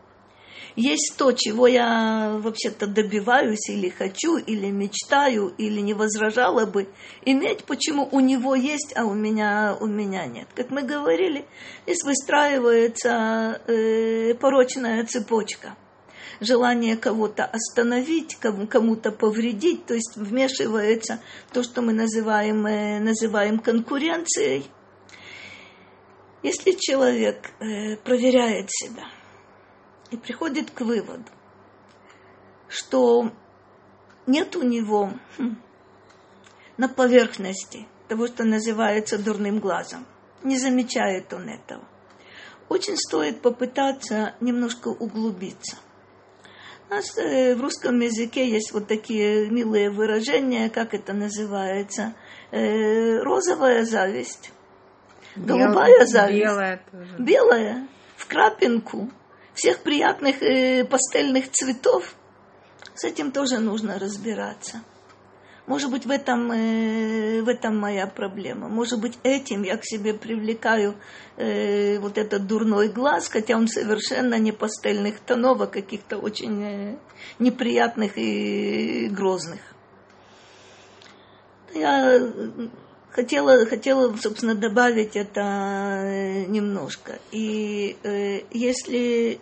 есть 0.75 1.15
то, 1.17 1.31
чего 1.31 1.67
я 1.67 2.37
вообще-то 2.41 2.87
добиваюсь 2.87 3.69
или 3.69 3.89
хочу, 3.89 4.37
или 4.37 4.69
мечтаю, 4.69 5.53
или 5.57 5.79
не 5.79 5.93
возражала 5.93 6.65
бы 6.65 6.89
иметь, 7.23 7.63
почему 7.63 8.07
у 8.11 8.19
него 8.19 8.55
есть, 8.55 8.93
а 8.95 9.05
у 9.05 9.13
меня, 9.13 9.77
у 9.79 9.85
меня 9.85 10.25
нет. 10.25 10.47
Как 10.53 10.71
мы 10.71 10.83
говорили, 10.83 11.45
здесь 11.85 12.03
выстраивается 12.03 13.61
э, 13.67 14.33
порочная 14.35 15.05
цепочка. 15.05 15.77
Желание 16.41 16.97
кого-то 16.97 17.45
остановить, 17.45 18.35
кому-то 18.35 19.11
повредить, 19.11 19.85
то 19.85 19.93
есть 19.93 20.17
вмешивается 20.17 21.21
то, 21.53 21.63
что 21.63 21.81
мы 21.81 21.93
называем, 21.93 22.65
э, 22.67 22.99
называем 22.99 23.59
конкуренцией. 23.59 24.65
Если 26.43 26.71
человек 26.71 27.51
э, 27.61 27.95
проверяет 27.95 28.69
себя– 28.69 29.05
и 30.15 30.17
приходит 30.17 30.71
к 30.71 30.81
выводу, 30.81 31.25
что 32.69 33.31
нет 34.25 34.55
у 34.55 34.63
него 34.63 35.11
хм, 35.37 35.57
на 36.77 36.87
поверхности 36.87 37.85
того, 38.07 38.27
что 38.27 38.45
называется 38.45 39.17
дурным 39.17 39.59
глазом. 39.59 40.05
Не 40.43 40.57
замечает 40.57 41.33
он 41.33 41.49
этого. 41.49 41.83
Очень 42.69 42.97
стоит 42.97 43.41
попытаться 43.41 44.35
немножко 44.39 44.87
углубиться. 44.87 45.77
У 46.87 46.93
нас 46.93 47.17
э, 47.17 47.55
в 47.55 47.61
русском 47.61 47.99
языке 47.99 48.47
есть 48.49 48.71
вот 48.71 48.87
такие 48.87 49.49
милые 49.49 49.89
выражения, 49.89 50.69
как 50.69 50.93
это 50.93 51.13
называется, 51.13 52.13
э, 52.51 53.19
розовая 53.19 53.83
зависть, 53.85 54.51
голубая 55.35 56.05
зависть, 56.05 56.43
белая, 56.43 56.85
тоже. 56.91 57.15
белая 57.17 57.87
в 58.15 58.27
крапинку– 58.27 59.09
всех 59.55 59.79
приятных 59.79 60.41
э, 60.41 60.85
пастельных 60.85 61.49
цветов, 61.51 62.13
с 62.93 63.03
этим 63.03 63.31
тоже 63.31 63.57
нужно 63.59 63.97
разбираться. 63.97 64.81
Может 65.67 65.89
быть, 65.89 66.05
в 66.05 66.11
этом, 66.11 66.51
э, 66.51 67.41
в 67.41 67.47
этом 67.47 67.77
моя 67.77 68.05
проблема. 68.05 68.69
Может 68.69 69.01
быть, 69.01 69.17
этим 69.23 69.63
я 69.63 69.77
к 69.77 69.83
себе 69.83 70.13
привлекаю 70.13 70.95
э, 71.37 71.97
вот 71.97 72.19
этот 72.19 72.45
дурной 72.45 72.89
глаз, 72.89 73.27
хотя 73.29 73.57
он 73.57 73.67
совершенно 73.67 74.37
не 74.37 74.51
пастельных 74.51 75.19
тонов, 75.19 75.61
а 75.61 75.67
каких-то 75.67 76.17
очень 76.19 76.63
э, 76.63 76.97
неприятных 77.39 78.15
и 78.15 79.07
грозных. 79.09 79.59
Я 81.73 82.19
хотела, 83.15 83.65
хотела, 83.65 84.13
собственно, 84.17 84.55
добавить 84.55 85.15
это 85.15 85.41
э, 85.41 86.45
немножко. 86.45 87.17
И 87.31 87.95
э, 88.03 88.41
если 88.51 89.39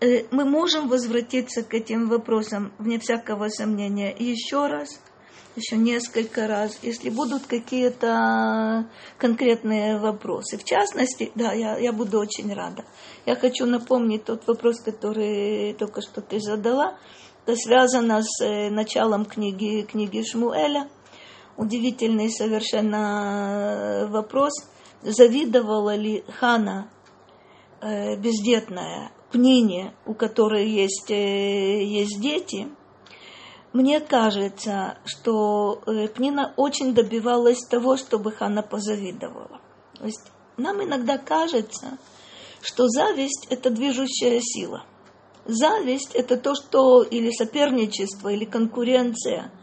э, 0.00 0.24
мы 0.30 0.46
можем 0.46 0.88
возвратиться 0.88 1.62
к 1.62 1.74
этим 1.74 2.08
вопросам, 2.08 2.72
вне 2.78 2.98
всякого 2.98 3.48
сомнения, 3.50 4.14
еще 4.18 4.66
раз, 4.66 4.98
еще 5.56 5.76
несколько 5.76 6.46
раз, 6.46 6.78
если 6.80 7.10
будут 7.10 7.46
какие-то 7.46 8.86
конкретные 9.18 9.98
вопросы. 9.98 10.56
В 10.56 10.64
частности, 10.64 11.30
да, 11.34 11.52
я, 11.52 11.76
я 11.76 11.92
буду 11.92 12.18
очень 12.18 12.50
рада. 12.54 12.86
Я 13.26 13.36
хочу 13.36 13.66
напомнить 13.66 14.24
тот 14.24 14.46
вопрос, 14.46 14.80
который 14.80 15.74
только 15.74 16.00
что 16.00 16.22
ты 16.22 16.40
задала. 16.40 16.96
Это 17.44 17.56
связано 17.56 18.22
с 18.22 18.42
э, 18.42 18.70
началом 18.70 19.26
книги, 19.26 19.82
книги 19.82 20.22
Шмуэля– 20.22 20.88
удивительный 21.56 22.30
совершенно 22.30 24.04
э, 24.04 24.06
вопрос. 24.06 24.52
Завидовала 25.02 25.94
ли 25.96 26.24
Хана 26.38 26.88
э, 27.80 28.16
бездетная 28.16 29.10
Пнине, 29.30 29.94
у 30.06 30.14
которой 30.14 30.68
есть, 30.68 31.10
э, 31.10 31.84
есть 31.84 32.20
дети? 32.20 32.68
Мне 33.72 34.00
кажется, 34.00 34.98
что 35.04 35.82
э, 35.86 36.08
Пнина 36.08 36.52
очень 36.56 36.94
добивалась 36.94 37.64
того, 37.64 37.96
чтобы 37.96 38.32
Хана 38.32 38.62
позавидовала. 38.62 39.60
То 39.98 40.06
есть 40.06 40.30
нам 40.56 40.82
иногда 40.82 41.18
кажется, 41.18 41.98
что 42.60 42.86
зависть– 42.88 43.46
это 43.50 43.70
движущая 43.70 44.40
сила. 44.40 44.84
Зависть– 45.46 46.12
это 46.14 46.36
то, 46.36 46.54
что 46.54 47.02
или 47.02 47.30
соперничество, 47.30 48.28
или 48.28 48.44
конкуренция– 48.44 49.50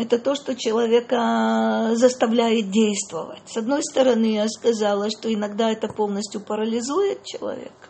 это 0.00 0.18
то, 0.18 0.34
что 0.34 0.56
человека 0.56 1.90
заставляет 1.94 2.70
действовать. 2.70 3.42
С 3.46 3.58
одной 3.58 3.82
стороны, 3.82 4.34
я 4.34 4.48
сказала, 4.48 5.10
что 5.10 5.32
иногда 5.32 5.70
это 5.70 5.88
полностью 5.88 6.40
парализует 6.40 7.22
человека. 7.24 7.88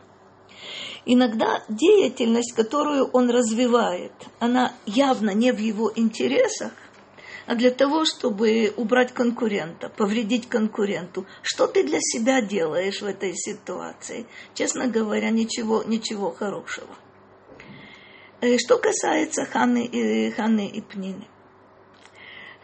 Иногда 1.06 1.62
деятельность, 1.68 2.52
которую 2.52 3.06
он 3.12 3.30
развивает, 3.30 4.12
она 4.40 4.72
явно 4.86 5.30
не 5.30 5.52
в 5.52 5.58
его 5.58 5.92
интересах, 5.94 6.72
а 7.46 7.54
для 7.54 7.70
того, 7.70 8.04
чтобы 8.04 8.74
убрать 8.76 9.12
конкурента, 9.14 9.88
повредить 9.88 10.48
конкуренту. 10.48 11.26
Что 11.42 11.68
ты 11.68 11.84
для 11.84 12.00
себя 12.00 12.42
делаешь 12.42 13.02
в 13.02 13.06
этой 13.06 13.36
ситуации? 13.36 14.26
Честно 14.54 14.88
говоря, 14.88 15.30
ничего, 15.30 15.84
ничего 15.84 16.32
хорошего. 16.32 16.94
Э, 18.40 18.58
что 18.58 18.78
касается 18.78 19.44
Ханы 19.44 19.84
и, 19.84 20.30
Ханы 20.32 20.66
и 20.66 20.80
Пнины. 20.80 21.26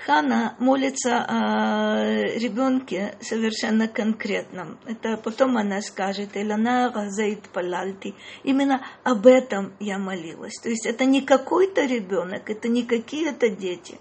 Хана 0.07 0.55
молится 0.61 1.25
о 1.29 2.23
ребенке 2.39 3.17
совершенно 3.21 3.89
конкретном. 3.89 4.79
Это 4.87 5.17
потом 5.17 5.57
она 5.57 5.83
скажет, 5.83 6.37
Элана 6.37 6.91
Газаит 6.95 7.49
Палальти. 7.49 8.15
Именно 8.45 8.87
об 9.03 9.27
этом 9.27 9.73
я 9.81 9.99
молилась. 9.99 10.61
То 10.63 10.69
есть 10.69 10.87
это 10.87 11.05
не 11.05 11.23
какой-то 11.23 11.85
ребенок, 11.87 12.49
это 12.49 12.69
не 12.69 12.85
какие-то 12.85 13.49
дети. 13.49 13.99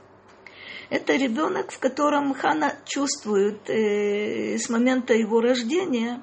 Это 0.92 1.16
ребенок, 1.16 1.72
в 1.72 1.80
котором 1.80 2.36
Хана 2.36 2.76
чувствует 2.86 3.68
э, 3.68 4.60
с 4.60 4.70
момента 4.70 5.16
его 5.16 5.42
рождения, 5.42 6.22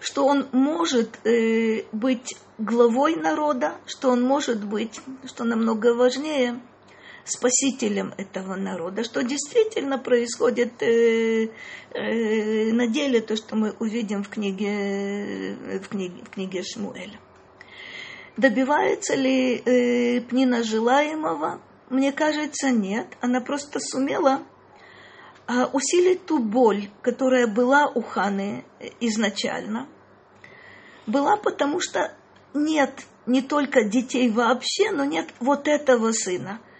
что 0.00 0.24
он 0.24 0.48
может 0.52 1.20
э, 1.26 1.84
быть 1.92 2.34
главой 2.56 3.16
народа, 3.16 3.74
что 3.84 4.08
он 4.08 4.22
может 4.22 4.64
быть, 4.64 5.02
что 5.26 5.44
намного 5.44 5.94
важнее– 5.94 6.58
спасителем 7.24 8.14
этого 8.16 8.56
народа, 8.56 9.04
что 9.04 9.22
действительно 9.22 9.98
происходит 9.98 10.82
э, 10.82 11.48
э, 11.94 12.72
на 12.72 12.86
деле, 12.88 13.20
то, 13.20 13.36
что 13.36 13.56
мы 13.56 13.74
увидим 13.78 14.24
в 14.24 14.28
книге, 14.28 15.56
в 15.82 15.88
книге, 15.88 16.24
в 16.24 16.30
книге 16.30 16.62
Шмуэля. 16.62 17.20
Добивается 18.36 19.14
ли 19.14 19.56
э, 19.56 20.20
Пнина 20.22 20.64
желаемого? 20.64 21.60
Мне 21.90 22.12
кажется, 22.12 22.70
нет. 22.70 23.06
Она 23.20 23.40
просто 23.40 23.78
сумела 23.78 24.42
э, 25.46 25.64
усилить 25.72 26.26
ту 26.26 26.38
боль, 26.38 26.88
которая 27.02 27.46
была 27.46 27.86
у 27.86 28.02
Ханы 28.02 28.64
изначально. 29.00 29.86
Была 31.06 31.36
потому 31.36 31.80
что 31.80 32.16
нет 32.54 33.06
не 33.26 33.42
только 33.42 33.84
детей 33.84 34.28
вообще, 34.30 34.90
но 34.90 35.04
нет 35.04 35.28
вот 35.38 35.68
этого 35.68 36.10
сына– 36.12 36.60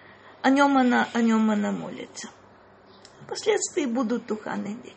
о 0.42 0.50
нем 0.50 0.76
она, 0.76 1.09
о 1.12 1.22
нем 1.22 1.50
она 1.50 1.72
молится. 1.72 2.28
Впоследствии 3.24 3.87
будут 3.87 4.26
туханы 4.26 4.76
дети. 4.83 4.96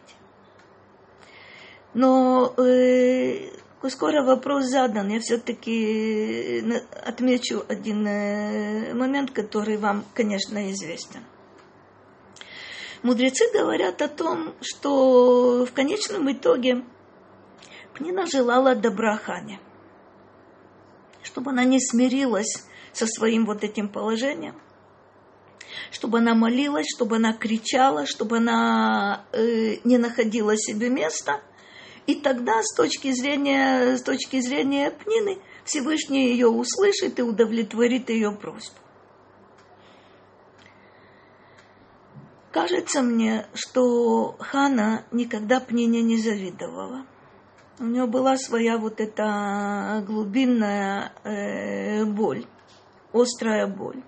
Но 1.93 2.53
э, 2.57 3.51
скоро 3.89 4.23
вопрос 4.23 4.65
задан, 4.65 5.09
я 5.09 5.19
все-таки 5.19 6.59
э, 6.59 6.79
отмечу 7.05 7.63
один 7.67 8.05
э, 8.05 8.93
момент, 8.93 9.31
который 9.31 9.77
вам, 9.77 10.03
конечно, 10.13 10.71
известен. 10.71 11.23
Мудрецы 13.03 13.45
говорят 13.53 14.01
о 14.01 14.07
том, 14.07 14.55
что 14.61 15.65
в 15.65 15.71
конечном 15.71 16.31
итоге 16.31 16.83
Пнина 17.93 18.25
желала 18.25 18.75
добра 18.75 19.15
Хане, 19.15 19.59
чтобы 21.21 21.51
она 21.51 21.63
не 21.63 21.79
смирилась 21.79 22.65
со 22.93 23.05
своим 23.05 23.45
вот 23.45 23.63
этим 23.63 23.89
положением, 23.89 24.59
чтобы 25.91 26.19
она 26.19 26.35
молилась, 26.35 26.87
чтобы 26.95 27.17
она 27.17 27.33
кричала, 27.33 28.05
чтобы 28.05 28.37
она 28.37 29.25
э, 29.31 29.77
не 29.83 29.97
находила 29.97 30.57
себе 30.57 30.89
места. 30.89 31.41
И 32.07 32.15
тогда 32.15 32.61
с 32.61 32.75
точки 32.75 33.11
зрения, 33.11 33.97
с 33.97 34.01
точки 34.01 34.39
зрения 34.39 34.91
Пнины 34.91 35.39
Всевышний 35.63 36.29
ее 36.29 36.47
услышит 36.47 37.17
и 37.19 37.23
удовлетворит 37.23 38.09
ее 38.09 38.31
просьбу. 38.31 38.79
Кажется 42.51 43.01
мне, 43.01 43.47
что 43.53 44.37
Хана 44.39 45.03
никогда 45.11 45.59
Пнине 45.59 46.01
не 46.01 46.17
завидовала. 46.17 47.05
У 47.79 47.83
нее 47.83 48.05
была 48.05 48.37
своя 48.37 48.77
вот 48.77 49.01
эта 49.01 50.01
глубинная 50.07 51.11
э, 51.25 52.05
боль, 52.05 52.45
острая 53.11 53.67
боль. 53.67 54.01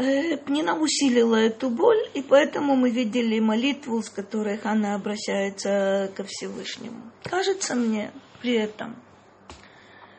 Э, 0.00 0.38
Пнина 0.38 0.78
усилила 0.78 1.36
эту 1.36 1.68
боль, 1.68 2.08
и 2.14 2.22
поэтому 2.22 2.74
мы 2.74 2.88
видели 2.88 3.38
молитву, 3.38 4.02
с 4.02 4.08
которой 4.08 4.56
Хана 4.56 4.94
обращается 4.94 6.10
ко 6.16 6.24
Всевышнему. 6.24 7.12
Кажется 7.24 7.74
мне 7.74 8.10
при 8.40 8.54
этом, 8.54 8.96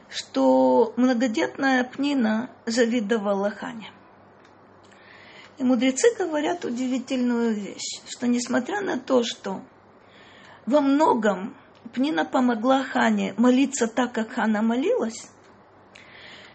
что 0.07 0.93
многодетная 0.97 1.83
Пнина 1.83 2.51
завидовала 2.67 3.49
Хане. 3.49 3.89
И 5.57 5.63
мудрецы 5.63 6.13
говорят 6.15 6.63
удивительную 6.63 7.55
вещь, 7.55 8.01
что 8.07 8.27
несмотря 8.27 8.81
на 8.81 8.99
то, 8.99 9.23
что 9.23 9.61
во 10.67 10.81
многом 10.81 11.55
Пнина 11.91 12.23
помогла 12.23 12.83
Хане 12.83 13.33
молиться 13.35 13.87
так, 13.87 14.13
как 14.13 14.33
Хана 14.33 14.61
молилась, 14.61 15.27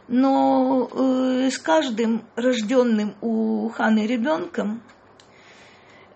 но 0.08 0.88
э, 0.90 1.50
с 1.50 1.58
каждым 1.58 2.24
рожденным 2.36 3.16
у 3.20 3.68
Ханы 3.70 4.06
ребенком 4.06 4.82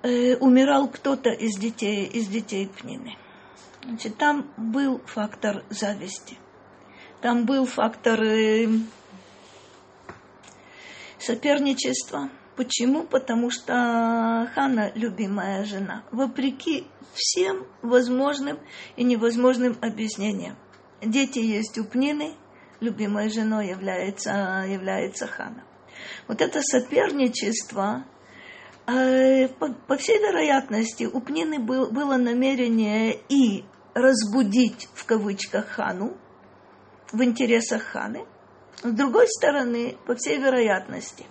э, 0.02 0.36
умирал 0.36 0.88
кто-то 0.88 1.30
из 1.30 1.58
детей, 1.58 2.06
из 2.06 2.28
детей 2.28 2.68
Пнины. 2.68 3.16
Значит, 3.84 4.16
там 4.16 4.52
был 4.56 5.00
фактор 5.06 5.64
зависти. 5.70 6.38
Там 7.20 7.44
был 7.44 7.66
фактор 7.66 8.22
э, 8.22 8.68
соперничества. 11.18 12.30
Почему? 12.56 13.04
Потому 13.04 13.50
что 13.50 14.50
Хана 14.54 14.92
любимая 14.94 15.64
жена. 15.64 16.04
Вопреки 16.12 16.86
всем 17.14 17.66
возможным 17.82 18.58
и 18.96 19.04
невозможным 19.04 19.76
объяснениям. 19.80 20.56
Дети 21.02 21.38
есть 21.38 21.78
у 21.78 21.84
Пнины, 21.84 22.34
любимой 22.80 23.30
женой 23.30 23.68
является, 23.68 24.64
является 24.68 25.26
Хана. 25.26 25.64
Вот 26.26 26.40
это 26.40 26.60
соперничество, 26.62 28.04
э, 28.86 29.48
по, 29.48 29.96
всей 29.96 30.18
вероятности, 30.18 31.04
у 31.04 31.20
Пнины 31.20 31.58
был, 31.58 31.90
было 31.90 32.16
намерение 32.16 33.20
и 33.28 33.64
разбудить, 33.94 34.88
в 34.94 35.04
кавычках, 35.04 35.68
Хану, 35.68 36.16
в 37.12 37.22
интересах 37.22 37.82
Ханы. 37.82 38.24
С 38.82 38.92
другой 38.92 39.26
стороны, 39.28 39.96
по 40.06 40.14
всей 40.14 40.38
вероятности, 40.38 41.26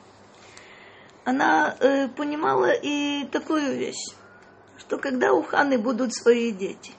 она 1.26 1.76
э, 1.80 2.08
понимала 2.10 2.72
и 2.72 3.26
такую 3.26 3.78
вещь, 3.78 4.14
что 4.78 4.98
когда 4.98 5.34
у 5.34 5.42
Ханы 5.42 5.78
будут 5.80 6.14
свои 6.14 6.52
дети, 6.52 6.92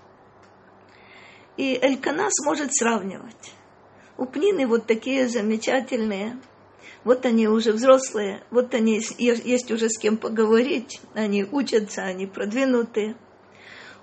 и 1.56 1.78
Элькана 1.80 2.28
сможет 2.30 2.74
сравнивать. 2.74 3.54
У 4.20 4.26
Пнины 4.26 4.66
вот 4.66 4.84
такие 4.84 5.28
замечательные, 5.28 6.38
вот 7.04 7.24
они 7.24 7.48
уже 7.48 7.72
взрослые, 7.72 8.42
вот 8.50 8.74
они 8.74 9.00
есть 9.16 9.70
уже 9.70 9.88
с 9.88 9.96
кем 9.96 10.18
поговорить, 10.18 11.00
они 11.14 11.44
учатся, 11.50 12.02
они 12.02 12.26
продвинутые. 12.26 13.16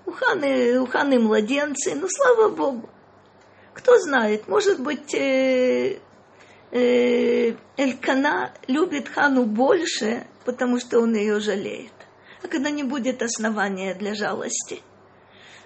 У 0.06 0.10
Ханы, 0.10 0.80
у 0.80 0.86
Ханы 0.86 1.20
младенцы, 1.20 1.94
ну 1.94 2.08
слава 2.08 2.48
Богу. 2.48 2.90
Кто 3.74 3.96
знает, 4.00 4.48
может 4.48 4.80
быть, 4.80 5.14
э, 5.14 6.00
э, 6.72 7.54
Элькана 7.76 8.52
любит 8.66 9.08
Хану 9.08 9.44
больше, 9.44 10.26
потому 10.44 10.80
что 10.80 10.98
он 10.98 11.14
ее 11.14 11.38
жалеет. 11.38 11.92
А 12.42 12.48
когда 12.48 12.70
не 12.70 12.82
будет 12.82 13.22
основания 13.22 13.94
для 13.94 14.16
жалости, 14.16 14.82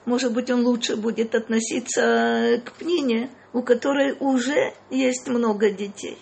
может 0.05 0.33
быть, 0.33 0.51
он 0.51 0.67
лучше 0.67 0.97
будет 0.97 1.35
относиться 1.35 2.61
к 2.65 2.73
Пнине, 2.73 3.31
у 3.53 3.62
которой 3.62 4.17
уже 4.19 4.75
есть 4.91 5.29
много 5.29 5.71
детей. 5.71 6.19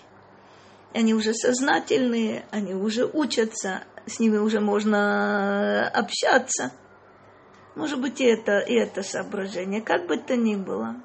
Они 0.93 1.13
уже 1.13 1.33
сознательные, 1.33 2.45
они 2.51 2.73
уже 2.73 3.05
учатся, 3.05 3.83
с 4.05 4.19
ними 4.19 4.37
уже 4.37 4.59
можно 4.59 5.87
общаться. 5.87 6.71
Может 7.75 8.01
быть, 8.01 8.19
и 8.19 8.25
это, 8.25 8.59
и 8.59 8.73
это 8.73 9.01
соображение, 9.01 9.81
как 9.81 10.07
бы 10.07 10.17
то 10.17 10.35
ни 10.35 10.55
было. 10.55 10.97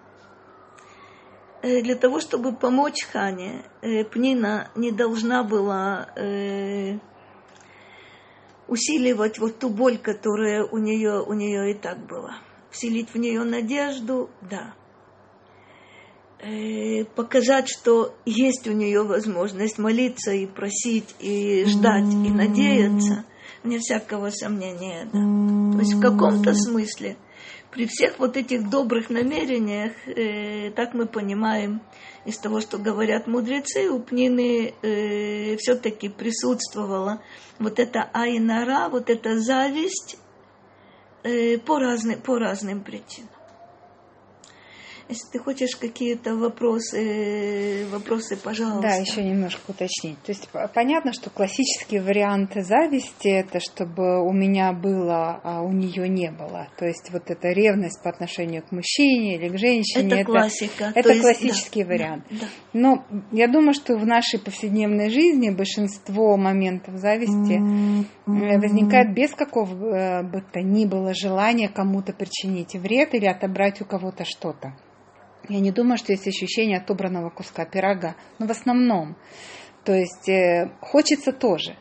Э, 1.62 1.80
для 1.80 1.94
того, 1.94 2.20
чтобы 2.20 2.52
помочь 2.52 3.04
Хане, 3.04 3.64
э, 3.80 4.04
Пнина 4.04 4.70
не 4.74 4.90
должна 4.90 5.44
была 5.44 6.08
э, 6.16 6.98
усиливать 8.68 9.38
вот 9.38 9.58
ту 9.58 9.70
боль, 9.70 9.98
которая 9.98 10.64
у 10.64 10.78
нее, 10.78 11.22
у 11.22 11.32
нее 11.32 11.70
и 11.70 11.74
так 11.74 11.98
была. 12.06 12.36
Вселить 12.70 13.10
в 13.12 13.18
нее 13.18 13.44
надежду, 13.44 14.30
да. 14.42 14.74
Показать, 17.14 17.68
что 17.68 18.14
есть 18.26 18.68
у 18.68 18.72
нее 18.72 19.02
возможность 19.02 19.78
молиться 19.78 20.32
и 20.32 20.46
просить, 20.46 21.14
и 21.18 21.64
ждать, 21.64 22.12
и 22.12 22.30
надеяться, 22.30 23.24
вне 23.62 23.78
всякого 23.78 24.30
сомнения, 24.30 25.08
да. 25.12 25.72
То 25.72 25.78
есть 25.80 25.94
в 25.94 26.00
каком-то 26.00 26.54
смысле– 26.54 27.16
при 27.76 27.86
всех 27.86 28.18
вот 28.18 28.38
этих 28.38 28.70
добрых 28.70 29.10
намерениях, 29.10 29.92
э, 30.06 30.70
так 30.70 30.94
мы 30.94 31.06
понимаем 31.06 31.82
из 32.24 32.38
того, 32.38 32.62
что 32.62 32.78
говорят 32.78 33.26
мудрецы, 33.26 33.90
у 33.90 34.00
Пнины 34.00 34.72
э, 34.80 35.56
все-таки 35.58 36.08
присутствовала 36.08 37.20
вот 37.58 37.78
эта 37.78 38.08
айнара, 38.14 38.88
вот 38.88 39.10
эта 39.10 39.38
зависть 39.38 40.16
э, 40.16 40.25
по, 41.64 41.78
разным, 41.78 42.20
по 42.20 42.38
разным 42.38 42.80
причинам. 42.80 43.28
Если 45.08 45.30
ты 45.32 45.38
хочешь 45.38 45.76
какие-то 45.76 46.34
вопросы, 46.34 47.86
вопросы, 47.90 48.36
пожалуйста. 48.36 48.82
Да, 48.82 48.94
еще 48.96 49.22
немножко 49.22 49.70
уточнить. 49.70 50.20
То 50.22 50.32
есть 50.32 50.48
понятно, 50.74 51.12
что 51.12 51.30
классический 51.30 52.00
вариант 52.00 52.52
зависти 52.54 53.28
это 53.28 53.60
чтобы 53.60 54.22
у 54.22 54.32
меня 54.32 54.72
было, 54.72 55.40
а 55.42 55.62
у 55.62 55.72
нее 55.72 56.08
не 56.08 56.30
было. 56.30 56.68
То 56.76 56.86
есть 56.86 57.10
вот 57.12 57.30
эта 57.30 57.50
ревность 57.50 58.02
по 58.02 58.10
отношению 58.10 58.62
к 58.62 58.72
мужчине 58.72 59.36
или 59.36 59.48
к 59.48 59.58
женщине. 59.58 60.06
Это, 60.06 60.16
это 60.16 60.24
классика. 60.24 60.92
Это 60.94 61.08
есть, 61.10 61.20
классический 61.22 61.84
да, 61.84 61.88
вариант. 61.88 62.24
Да, 62.30 62.36
да. 62.40 62.46
Но 62.72 63.04
я 63.32 63.48
думаю, 63.48 63.74
что 63.74 63.96
в 63.96 64.06
нашей 64.06 64.40
повседневной 64.40 65.10
жизни 65.10 65.50
большинство 65.50 66.36
моментов 66.36 66.96
зависти 66.96 67.60
mm-hmm. 67.60 68.58
возникает 68.60 69.14
без 69.14 69.32
какого 69.34 69.72
э, 69.72 70.22
бы 70.22 70.42
то 70.52 70.60
ни 70.60 70.84
было 70.84 71.14
желания 71.14 71.68
кому-то 71.68 72.12
причинить 72.12 72.74
вред 72.74 73.14
или 73.14 73.26
отобрать 73.26 73.80
у 73.80 73.84
кого-то 73.84 74.24
что-то. 74.24 74.74
Я 75.48 75.60
не 75.60 75.70
думаю, 75.70 75.98
что 75.98 76.12
есть 76.12 76.26
ощущение 76.26 76.78
отобранного 76.78 77.30
куска 77.30 77.64
пирога, 77.64 78.16
но 78.38 78.46
в 78.46 78.50
основном. 78.50 79.16
То 79.84 79.92
есть 79.92 80.28
э, 80.28 80.72
хочется 80.80 81.32
тоже. 81.32 81.76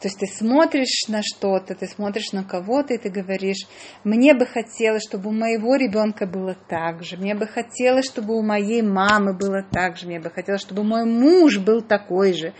То 0.00 0.08
есть 0.08 0.18
ты 0.18 0.26
смотришь 0.26 1.08
на 1.08 1.20
что-то, 1.22 1.74
ты 1.74 1.86
смотришь 1.86 2.32
на 2.32 2.44
кого-то, 2.44 2.94
и 2.94 2.98
ты 2.98 3.10
говоришь, 3.10 3.66
мне 4.04 4.34
бы 4.34 4.46
хотелось, 4.46 5.02
чтобы 5.06 5.28
у 5.28 5.32
моего 5.32 5.76
ребенка 5.76 6.26
было 6.26 6.54
так 6.68 7.02
же, 7.02 7.16
мне 7.16 7.34
бы 7.34 7.46
хотелось, 7.46 8.06
чтобы 8.06 8.34
у 8.34 8.42
моей 8.42 8.82
мамы 8.82 9.34
было 9.34 9.62
так 9.62 9.98
же, 9.98 10.06
мне 10.06 10.20
бы 10.20 10.30
хотелось, 10.30 10.62
чтобы 10.62 10.84
мой 10.84 11.04
муж 11.04 11.58
был 11.58 11.82
такой 11.82 12.32
же. 12.32 12.54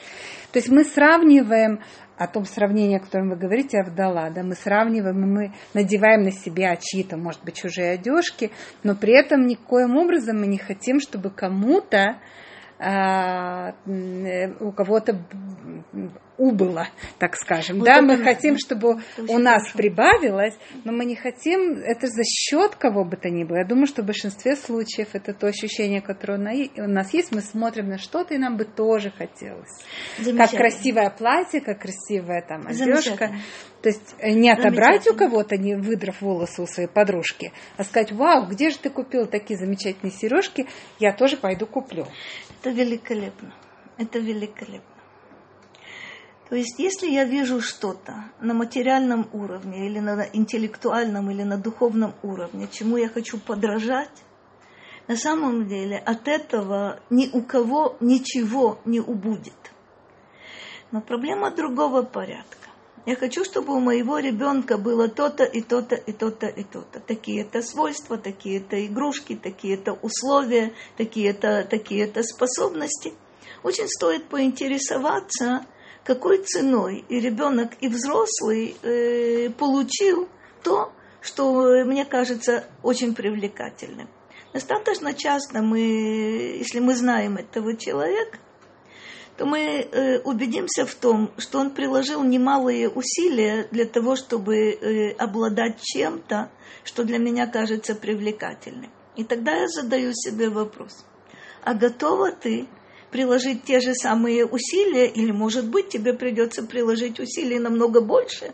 То 0.53 0.59
есть 0.59 0.69
мы 0.69 0.85
сравниваем 0.85 1.81
о 2.21 2.27
том 2.27 2.45
сравнении, 2.45 2.99
о 2.99 3.01
котором 3.01 3.31
вы 3.31 3.37
говорите, 3.37 3.81
Авдала, 3.81 4.29
да, 4.29 4.43
мы 4.43 4.55
сравниваем, 4.55 5.23
мы 5.23 5.55
надеваем 5.73 6.23
на 6.23 6.31
себя 6.31 6.77
чьи-то, 6.77 7.17
может 7.17 7.43
быть, 7.43 7.57
чужие 7.57 7.93
одежки, 7.93 8.51
но 8.83 8.95
при 8.95 9.19
этом 9.19 9.47
никоим 9.47 9.97
образом 9.97 10.39
мы 10.39 10.47
не 10.47 10.59
хотим, 10.59 11.01
чтобы 11.01 11.31
кому-то 11.31 12.19
а, 12.79 13.73
у 13.87 14.71
кого-то 14.73 15.25
убыло, 16.41 16.89
так 17.19 17.37
скажем. 17.37 17.79
Вот 17.79 17.85
да, 17.85 18.01
мы 18.01 18.17
хотим, 18.17 18.57
чтобы 18.59 19.03
у 19.19 19.39
нас 19.39 19.63
хорошо. 19.63 19.77
прибавилось, 19.77 20.55
но 20.85 20.93
мы 20.93 21.05
не 21.05 21.15
хотим 21.15 21.75
это 21.75 22.07
за 22.07 22.23
счет 22.25 22.77
кого 22.77 23.05
бы 23.05 23.17
то 23.17 23.29
ни 23.29 23.45
было. 23.45 23.59
Я 23.59 23.65
думаю, 23.67 23.87
что 23.87 24.03
в 24.03 24.07
большинстве 24.07 24.57
случаев 24.57 25.09
это 25.13 25.35
то 25.35 25.47
ощущение, 25.47 26.01
которое 26.01 26.69
у 26.79 26.89
нас 26.89 27.13
есть. 27.13 27.33
Мы 27.33 27.43
смотрим 27.43 27.89
на 27.89 27.99
что-то, 27.99 28.35
и 28.35 28.39
нам 28.39 28.57
бы 28.57 28.65
тоже 28.65 29.11
хотелось. 29.11 29.85
Как 30.37 30.51
красивое 30.51 31.11
платье, 31.11 31.61
как 31.61 31.81
красивая 31.81 32.43
там 32.47 32.67
одежка. 32.67 33.33
То 33.83 33.89
есть 33.89 34.15
э, 34.19 34.33
не 34.33 34.51
отобрать 34.51 35.07
у 35.09 35.15
кого-то, 35.15 35.57
не 35.57 35.75
выдрав 35.75 36.21
волосы 36.21 36.63
у 36.63 36.67
своей 36.67 36.89
подружки, 36.89 37.53
а 37.79 37.85
сказать, 37.85 38.13
вау, 38.13 38.47
где 38.47 38.71
же 38.71 38.79
ты 38.79 38.91
купил 38.91 39.27
такие 39.27 39.59
замечательные 39.59 40.13
сережки, 40.13 40.67
я 40.99 41.15
тоже 41.15 41.39
пойду 41.39 41.67
куплю. 41.67 42.07
Это 42.61 42.71
великолепно. 42.71 43.55
Это 43.97 44.19
великолепно. 44.19 44.90
То 46.51 46.57
есть, 46.57 46.81
если 46.81 47.09
я 47.09 47.25
вижу 47.25 47.61
что-то 47.61 48.25
на 48.41 48.55
материальном 48.55 49.29
уровне, 49.33 49.87
или 49.87 50.01
на 50.01 50.27
интеллектуальном, 50.33 51.31
или 51.31 51.45
на 51.45 51.57
духовном 51.57 52.13
уровне, 52.25 52.69
чему 52.69 52.97
я 52.97 53.09
хочу 53.09 53.39
подражать, 53.39 54.25
на 55.07 55.15
самом 55.15 55.69
деле 55.69 55.97
от 55.97 56.27
этого 56.27 56.99
ни 57.09 57.31
у 57.33 57.43
кого 57.43 57.97
ничего 58.01 58.81
не 58.85 58.99
убудет. 58.99 59.73
Но 60.91 61.01
проблема 61.01 61.53
другого 61.53 62.03
порядка. 62.03 62.69
Я 63.07 63.15
хочу, 63.15 63.45
чтобы 63.45 63.73
у 63.73 63.79
моего 63.79 64.19
ребенка 64.19 64.77
было 64.77 65.07
то-то 65.07 65.45
и 65.45 65.61
то-то 65.63 65.95
и 65.95 66.13
то-то 66.13 66.49
и 66.49 66.65
то-то. 66.65 66.99
Такие-то 66.99 67.63
свойства, 67.63 68.19
такие-то 68.19 68.85
игрушки, 68.85 69.37
такие-то 69.37 69.93
условия, 69.93 70.73
такие-то 70.97 71.65
такие-то 71.71 72.25
способности. 72.25 73.15
Очень 73.63 73.87
стоит 73.87 74.25
поинтересоваться, 74.29 75.65
какой 76.11 76.39
ценой 76.39 77.05
и 77.09 77.21
ребенок, 77.21 77.71
и 77.81 77.87
взрослый 77.87 78.77
э, 78.83 79.49
получил 79.51 80.29
то, 80.65 80.93
что 81.21 81.85
мне 81.85 82.05
кажется 82.05 82.65
очень 82.83 83.15
привлекательным. 83.15 84.09
Достаточно 84.53 85.15
часто 85.15 85.63
мы, 85.63 85.79
если 86.59 86.81
мы 86.81 86.97
знаем 86.97 87.37
этого 87.37 87.77
человека, 87.77 88.39
то 89.37 89.47
мы 89.47 89.61
э, 89.61 90.19
убедимся 90.25 90.85
в 90.85 90.97
том, 90.97 91.31
что 91.39 91.61
он 91.61 91.71
приложил 91.71 92.25
немалые 92.25 92.89
усилия 92.89 93.69
для 93.71 93.85
того, 93.85 94.17
чтобы 94.17 94.57
э, 94.57 95.13
обладать 95.13 95.81
чем-то, 95.81 96.51
что 96.83 97.05
для 97.05 97.19
меня 97.19 97.47
кажется 97.47 97.95
привлекательным. 97.95 98.91
И 99.15 99.23
тогда 99.23 99.53
я 99.53 99.69
задаю 99.69 100.11
себе 100.13 100.51
вопрос, 100.51 101.05
а 101.63 101.75
готова 101.75 102.33
ты 102.33 102.67
приложить 103.11 103.65
те 103.65 103.81
же 103.81 103.95
самые 103.95 104.47
усилия, 104.47 105.07
или, 105.07 105.33
может 105.33 105.69
быть, 105.69 105.89
тебе 105.89 106.15
придется 106.15 106.63
приложить 106.63 107.19
усилия 107.21 107.61
намного 107.61 108.01
больше, 108.01 108.53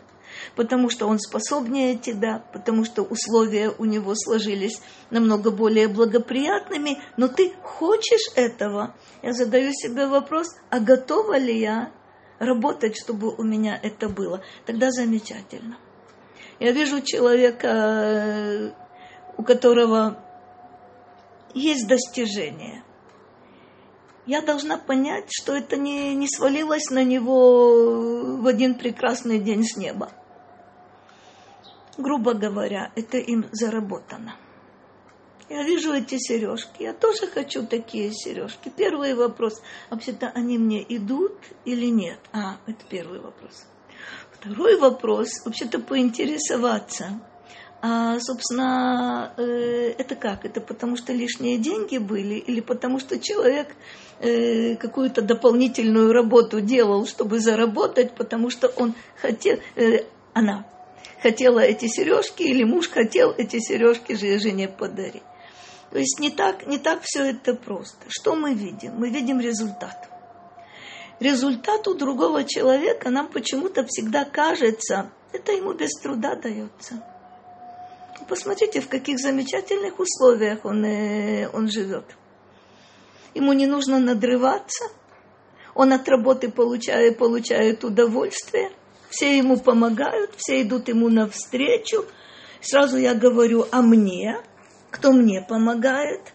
потому 0.55 0.89
что 0.89 1.07
он 1.07 1.19
способнее 1.19 1.97
тебя, 1.97 2.43
потому 2.53 2.83
что 2.83 3.03
условия 3.03 3.71
у 3.77 3.85
него 3.85 4.13
сложились 4.15 4.81
намного 5.11 5.51
более 5.51 5.87
благоприятными, 5.87 6.99
но 7.17 7.27
ты 7.27 7.53
хочешь 7.61 8.31
этого. 8.35 8.95
Я 9.21 9.33
задаю 9.33 9.71
себе 9.73 10.07
вопрос, 10.07 10.55
а 10.69 10.79
готова 10.79 11.37
ли 11.37 11.59
я 11.59 11.91
работать, 12.39 12.97
чтобы 12.97 13.33
у 13.35 13.43
меня 13.43 13.79
это 13.81 14.09
было? 14.09 14.41
Тогда 14.65 14.91
замечательно. 14.91 15.77
Я 16.59 16.71
вижу 16.71 17.01
человека, 17.01 18.73
у 19.37 19.43
которого 19.43 20.23
есть 21.53 21.87
достижение 21.87 22.83
я 24.27 24.41
должна 24.41 24.77
понять, 24.77 25.29
что 25.31 25.55
это 25.55 25.77
не, 25.77 26.13
не 26.13 26.27
свалилось 26.27 26.89
на 26.91 27.03
него 27.03 28.37
в 28.37 28.45
один 28.45 28.75
прекрасный 28.75 29.39
день 29.39 29.63
с 29.63 29.77
неба. 29.77 30.11
Грубо 31.97 32.33
говоря, 32.33 32.91
это 32.95 33.17
им 33.17 33.45
заработано. 33.51 34.35
Я 35.49 35.63
вижу 35.63 35.93
эти 35.93 36.17
сережки, 36.17 36.83
я 36.83 36.93
тоже 36.93 37.27
хочу 37.27 37.65
такие 37.65 38.11
сережки. 38.11 38.69
Первый 38.75 39.15
вопрос, 39.15 39.61
вообще-то 39.89 40.27
они 40.35 40.57
мне 40.57 40.85
идут 40.95 41.33
или 41.63 41.85
нет? 41.85 42.19
А, 42.33 42.57
это 42.67 42.83
первый 42.89 43.21
вопрос. 43.21 43.65
Второй 44.33 44.77
вопрос, 44.77 45.29
вообще-то 45.45 45.79
поинтересоваться, 45.79 47.21
а, 47.79 48.19
собственно, 48.19 49.33
э, 49.37 49.93
это 49.97 50.15
как? 50.15 50.45
Это 50.45 50.61
потому 50.61 50.97
что 50.97 51.13
лишние 51.13 51.59
деньги 51.59 51.99
были 51.99 52.35
или 52.35 52.59
потому 52.59 52.99
что 52.99 53.19
человек 53.19 53.67
э, 54.19 54.75
какую-то 54.75 55.21
дополнительную 55.21 56.11
работу 56.11 56.59
делал, 56.59 57.05
чтобы 57.05 57.39
заработать, 57.39 58.13
потому 58.13 58.49
что 58.49 58.67
он 58.67 58.95
хотел, 59.21 59.59
э, 59.75 60.05
она 60.33 60.65
хотела 61.21 61.59
эти 61.59 61.85
сережки 61.87 62.41
или 62.41 62.63
муж 62.63 62.89
хотел 62.89 63.31
эти 63.37 63.59
сережки 63.59 64.13
же 64.13 64.39
жене 64.39 64.67
подарить. 64.67 65.23
То 65.91 65.99
есть 65.99 66.19
не 66.19 66.31
так, 66.31 66.65
не 66.65 66.79
так 66.79 67.01
все 67.03 67.29
это 67.29 67.53
просто. 67.53 68.05
Что 68.09 68.35
мы 68.35 68.55
видим? 68.55 68.95
Мы 68.95 69.09
видим 69.11 69.39
результат. 69.39 70.09
Результат 71.19 71.87
у 71.87 71.93
другого 71.93 72.43
человека 72.43 73.11
нам 73.11 73.27
почему-то 73.27 73.85
всегда 73.85 74.25
кажется, 74.25 75.11
это 75.31 75.51
ему 75.51 75.73
без 75.73 75.91
труда 76.01 76.35
дается 76.35 77.03
Посмотрите, 78.27 78.81
в 78.81 78.89
каких 78.89 79.19
замечательных 79.19 79.99
условиях 79.99 80.65
он, 80.65 80.83
э, 80.83 81.49
он 81.53 81.69
живет. 81.69 82.05
Ему 83.33 83.53
не 83.53 83.67
нужно 83.67 83.99
надрываться. 83.99 84.85
Он 85.75 85.93
от 85.93 86.09
работы 86.09 86.49
получает, 86.49 87.17
получает 87.17 87.83
удовольствие. 87.83 88.71
Все 89.09 89.37
ему 89.37 89.57
помогают, 89.57 90.33
все 90.37 90.61
идут 90.63 90.87
ему 90.87 91.09
навстречу. 91.09 92.05
Сразу 92.61 92.97
я 92.97 93.13
говорю, 93.13 93.65
а 93.71 93.81
мне? 93.81 94.37
Кто 94.89 95.11
мне 95.11 95.45
помогает? 95.47 96.33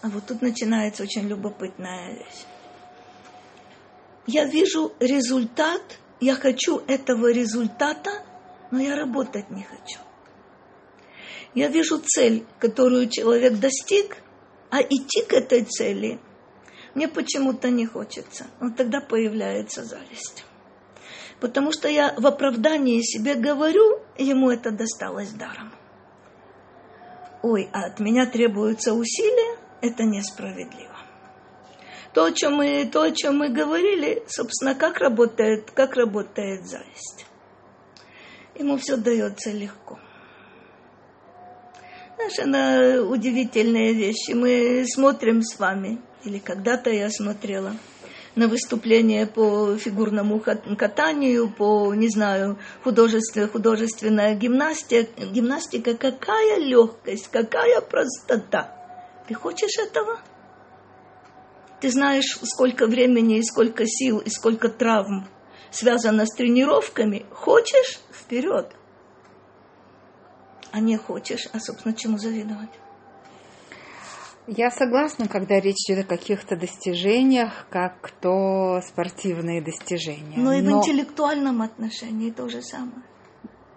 А 0.00 0.08
вот 0.08 0.26
тут 0.26 0.42
начинается 0.42 1.02
очень 1.02 1.26
любопытная 1.26 2.14
вещь. 2.14 2.44
Я 4.26 4.44
вижу 4.44 4.92
результат, 5.00 5.82
я 6.20 6.34
хочу 6.34 6.82
этого 6.86 7.32
результата, 7.32 8.10
но 8.70 8.80
я 8.80 8.96
работать 8.96 9.50
не 9.50 9.64
хочу. 9.64 10.03
Я 11.54 11.68
вижу 11.68 11.98
цель, 11.98 12.44
которую 12.58 13.08
человек 13.08 13.54
достиг, 13.54 14.16
а 14.70 14.80
идти 14.82 15.22
к 15.22 15.32
этой 15.32 15.64
цели 15.64 16.18
мне 16.94 17.08
почему-то 17.08 17.70
не 17.70 17.86
хочется. 17.86 18.46
Вот 18.60 18.76
тогда 18.76 19.00
появляется 19.00 19.84
зависть. 19.84 20.44
Потому 21.40 21.72
что 21.72 21.88
я 21.88 22.14
в 22.16 22.26
оправдании 22.26 23.00
себе 23.02 23.34
говорю, 23.34 24.00
ему 24.16 24.50
это 24.50 24.70
досталось 24.70 25.30
даром. 25.30 25.72
Ой, 27.42 27.68
а 27.72 27.86
от 27.86 28.00
меня 28.00 28.26
требуются 28.26 28.94
усилия, 28.94 29.58
это 29.82 30.04
несправедливо. 30.04 30.96
То, 32.14 32.24
о 32.24 32.32
чем 32.32 32.54
мы, 32.54 32.88
то, 32.90 33.02
о 33.02 33.10
чем 33.10 33.38
мы 33.38 33.48
говорили, 33.48 34.22
собственно, 34.28 34.74
как 34.74 34.98
работает, 34.98 35.70
как 35.72 35.96
работает 35.96 36.66
зависть. 36.66 37.26
Ему 38.54 38.78
все 38.78 38.96
дается 38.96 39.50
легко. 39.50 39.98
Знаешь, 42.16 42.38
она 42.38 43.02
удивительные 43.02 43.92
вещи. 43.92 44.32
Мы 44.32 44.84
смотрим 44.86 45.42
с 45.42 45.58
вами, 45.58 46.00
или 46.24 46.38
когда-то 46.38 46.90
я 46.90 47.10
смотрела, 47.10 47.72
на 48.34 48.48
выступление 48.48 49.26
по 49.26 49.76
фигурному 49.76 50.40
катанию, 50.40 51.50
по, 51.50 51.94
не 51.94 52.08
знаю, 52.08 52.58
художественная, 52.82 53.48
художественная 53.48 54.34
гимнастика, 54.34 55.08
гимнастика, 55.24 55.96
какая 55.96 56.58
легкость, 56.58 57.28
какая 57.28 57.80
простота. 57.80 58.74
Ты 59.28 59.34
хочешь 59.34 59.78
этого? 59.78 60.20
Ты 61.80 61.90
знаешь, 61.90 62.38
сколько 62.42 62.86
времени, 62.86 63.38
и 63.38 63.42
сколько 63.42 63.84
сил, 63.86 64.18
и 64.18 64.30
сколько 64.30 64.68
травм 64.68 65.28
связано 65.70 66.26
с 66.26 66.34
тренировками. 66.34 67.26
Хочешь? 67.30 68.00
Вперед! 68.12 68.74
А 70.74 70.80
не 70.80 70.96
хочешь, 70.96 71.48
а, 71.52 71.60
собственно, 71.60 71.94
чему 71.94 72.18
завидовать? 72.18 72.70
Я 74.48 74.72
согласна, 74.72 75.28
когда 75.28 75.60
речь 75.60 75.88
идет 75.88 76.06
о 76.06 76.16
каких-то 76.16 76.56
достижениях, 76.56 77.68
как 77.70 78.10
то 78.20 78.80
спортивные 78.82 79.62
достижения. 79.62 80.36
Но 80.36 80.52
и 80.52 80.62
в 80.62 80.68
интеллектуальном 80.68 81.62
отношении 81.62 82.32
то 82.32 82.48
же 82.48 82.60
самое. 82.60 83.04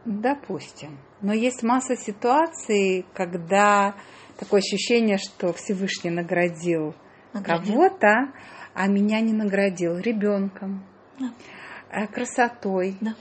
Допустим. 0.05 0.97
Но 1.21 1.33
есть 1.33 1.61
масса 1.61 1.95
ситуаций, 1.95 3.05
когда 3.13 3.95
такое 4.39 4.61
ощущение, 4.61 5.19
что 5.19 5.53
Всевышний 5.53 6.09
наградил, 6.09 6.95
наградил. 7.31 7.73
кого-то, 7.73 8.33
а 8.73 8.87
меня 8.87 9.21
не 9.21 9.33
наградил 9.33 9.97
ребенком, 9.97 10.83
да. 11.19 11.31
Э, 11.91 12.07
красотой. 12.07 12.97
Да 13.01 13.15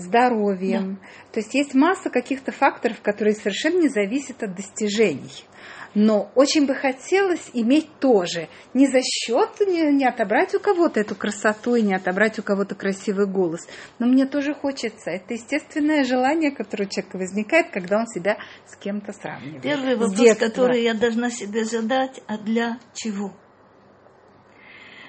здоровьем. 0.00 0.94
Да. 0.94 1.32
То 1.32 1.40
есть 1.40 1.54
есть 1.54 1.74
масса 1.74 2.10
каких-то 2.10 2.52
факторов, 2.52 3.00
которые 3.00 3.34
совершенно 3.34 3.82
не 3.82 3.88
зависят 3.88 4.42
от 4.42 4.54
достижений. 4.54 5.44
Но 5.92 6.30
очень 6.36 6.66
бы 6.66 6.74
хотелось 6.74 7.50
иметь 7.52 7.88
тоже. 7.98 8.48
Не 8.74 8.86
за 8.86 9.00
счет, 9.02 9.58
не, 9.60 9.90
не 9.92 10.06
отобрать 10.06 10.54
у 10.54 10.60
кого-то 10.60 11.00
эту 11.00 11.16
красоту 11.16 11.74
и 11.74 11.82
не 11.82 11.94
отобрать 11.94 12.38
у 12.38 12.44
кого-то 12.44 12.76
красивый 12.76 13.26
голос. 13.26 13.66
Но 13.98 14.06
мне 14.06 14.24
тоже 14.24 14.54
хочется. 14.54 15.10
Это 15.10 15.34
естественное 15.34 16.04
желание, 16.04 16.52
которое 16.52 16.84
у 16.84 16.88
человека 16.88 17.16
возникает, 17.16 17.70
когда 17.70 17.98
он 17.98 18.06
себя 18.06 18.38
с 18.66 18.76
кем-то 18.76 19.12
сравнивает. 19.12 19.62
Первый 19.62 19.96
вопрос, 19.96 20.36
который 20.38 20.82
я 20.84 20.94
должна 20.94 21.28
себе 21.28 21.64
задать, 21.64 22.20
а 22.28 22.38
для 22.38 22.78
чего? 22.94 23.32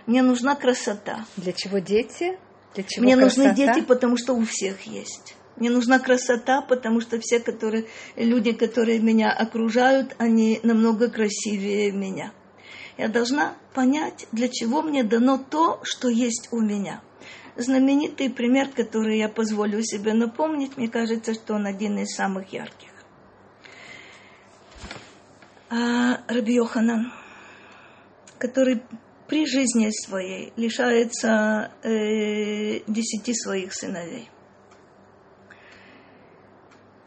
Мне 0.08 0.24
нужна 0.24 0.56
красота. 0.56 1.26
Для 1.38 1.54
чего 1.54 1.78
дети? 1.78 2.40
Для 2.76 2.84
чего 2.84 3.04
Мне 3.04 3.18
красота? 3.18 3.50
нужны 3.50 3.56
дети, 3.56 3.82
потому 3.86 4.18
что 4.18 4.34
у 4.34 4.46
всех 4.46 4.82
есть. 4.84 5.36
Мне 5.58 5.70
нужна 5.70 6.00
красота, 6.00 6.62
потому 6.62 7.02
что 7.02 7.20
все 7.20 7.40
которые, 7.40 7.86
люди, 8.16 8.54
которые 8.54 9.00
меня 9.00 9.32
окружают, 9.32 10.16
они 10.18 10.60
намного 10.64 11.10
красивее 11.10 11.92
меня. 11.92 12.32
Я 12.98 13.10
должна 13.10 13.56
понять, 13.74 14.28
для 14.32 14.48
чего 14.48 14.82
мне 14.82 15.04
дано 15.04 15.38
то, 15.38 15.80
что 15.84 16.08
есть 16.08 16.50
у 16.52 16.60
меня. 16.62 17.02
Знаменитый 17.58 18.30
пример, 18.30 18.70
который 18.70 19.18
я 19.18 19.28
позволю 19.28 19.84
себе 19.84 20.14
напомнить, 20.14 20.78
мне 20.78 20.88
кажется, 20.88 21.34
что 21.34 21.56
он 21.56 21.68
один 21.68 21.98
из 22.00 22.16
самых 22.16 22.54
ярких. 22.54 22.90
А, 25.70 26.22
Раби 26.28 26.56
Йоханан, 26.56 27.12
который 28.38 28.82
при 29.32 29.46
жизни 29.46 29.90
своей 29.92 30.52
лишается 30.58 31.72
э, 31.84 32.82
десяти 32.86 33.34
своих 33.34 33.74
сыновей. 33.74 34.30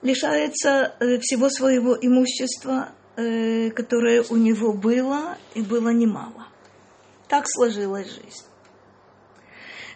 Лишается 0.01 0.97
э, 1.01 1.19
всего 1.19 1.51
своего 1.51 1.95
имущества, 1.95 2.93
э, 3.17 3.69
которое 3.73 4.23
у 4.23 4.37
него 4.37 4.73
было, 4.73 5.37
и 5.55 5.61
было 5.61 5.91
немало. 5.91 6.49
Так 7.29 7.45
сложилась 7.47 8.09
жизнь. 8.09 8.47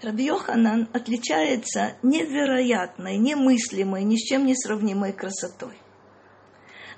Раби 0.02 0.26
Йоханан 0.26 0.86
отличается 0.92 1.96
невероятной, 2.02 3.16
немыслимой, 3.16 4.04
ни 4.04 4.16
с 4.16 4.28
чем 4.28 4.44
не 4.44 4.54
сравнимой 4.54 5.14
красотой. 5.14 5.78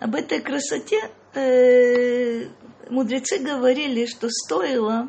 Об 0.00 0.16
этой 0.16 0.40
красоте 0.40 1.08
э, 1.34 2.48
мудрецы 2.90 3.38
говорили, 3.38 4.06
что 4.06 4.28
стоило 4.28 5.08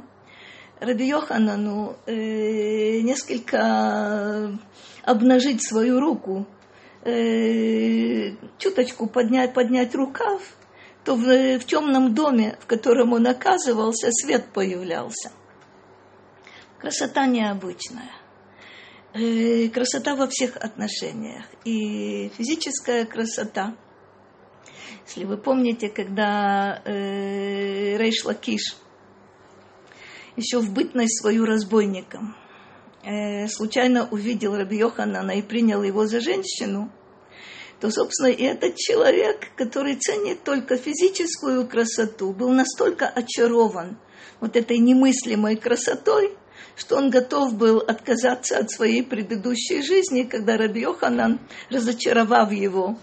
Раби 0.81 1.05
Йоханану 1.05 1.95
э, 2.07 3.01
несколько 3.01 4.57
обнажить 5.03 5.63
свою 5.63 5.99
руку, 5.99 6.47
э, 7.03 8.31
чуточку 8.57 9.05
поднять, 9.05 9.53
поднять 9.53 9.93
рукав, 9.93 10.41
то 11.05 11.15
в, 11.15 11.59
в 11.59 11.65
темном 11.65 12.15
доме, 12.15 12.57
в 12.59 12.65
котором 12.65 13.13
он 13.13 13.27
оказывался, 13.27 14.09
свет 14.11 14.45
появлялся. 14.55 15.31
Красота 16.79 17.27
необычная. 17.27 18.11
Э, 19.13 19.69
красота 19.69 20.15
во 20.15 20.25
всех 20.25 20.57
отношениях. 20.57 21.45
И 21.63 22.29
физическая 22.29 23.05
красота. 23.05 23.75
Если 25.05 25.25
вы 25.25 25.37
помните, 25.37 25.89
когда 25.89 26.81
э, 26.85 27.97
Рейш 27.97 28.25
Лакиш 28.25 28.77
еще 30.35 30.59
в 30.59 30.71
бытность 30.73 31.19
свою 31.19 31.45
разбойником. 31.45 32.35
Э, 33.03 33.47
случайно 33.47 34.07
увидел 34.11 34.55
Раби 34.55 34.77
Йоханана 34.77 35.31
и 35.31 35.41
принял 35.41 35.83
его 35.83 36.05
за 36.05 36.19
женщину, 36.19 36.91
то, 37.79 37.89
собственно, 37.89 38.27
и 38.27 38.43
этот 38.43 38.75
человек, 38.75 39.47
который 39.57 39.95
ценит 39.95 40.43
только 40.43 40.77
физическую 40.77 41.67
красоту, 41.67 42.31
был 42.31 42.51
настолько 42.51 43.07
очарован 43.07 43.97
вот 44.39 44.55
этой 44.55 44.77
немыслимой 44.77 45.55
красотой, 45.55 46.37
что 46.75 46.97
он 46.97 47.09
готов 47.09 47.55
был 47.55 47.79
отказаться 47.79 48.57
от 48.57 48.71
своей 48.71 49.01
предыдущей 49.01 49.81
жизни, 49.81 50.23
когда 50.23 50.57
Раби 50.57 50.81
Йоханан, 50.81 51.39
разочаровав 51.71 52.51
его 52.51 52.99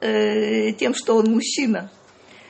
э, 0.00 0.72
тем, 0.72 0.94
что 0.94 1.16
он 1.16 1.32
мужчина, 1.32 1.90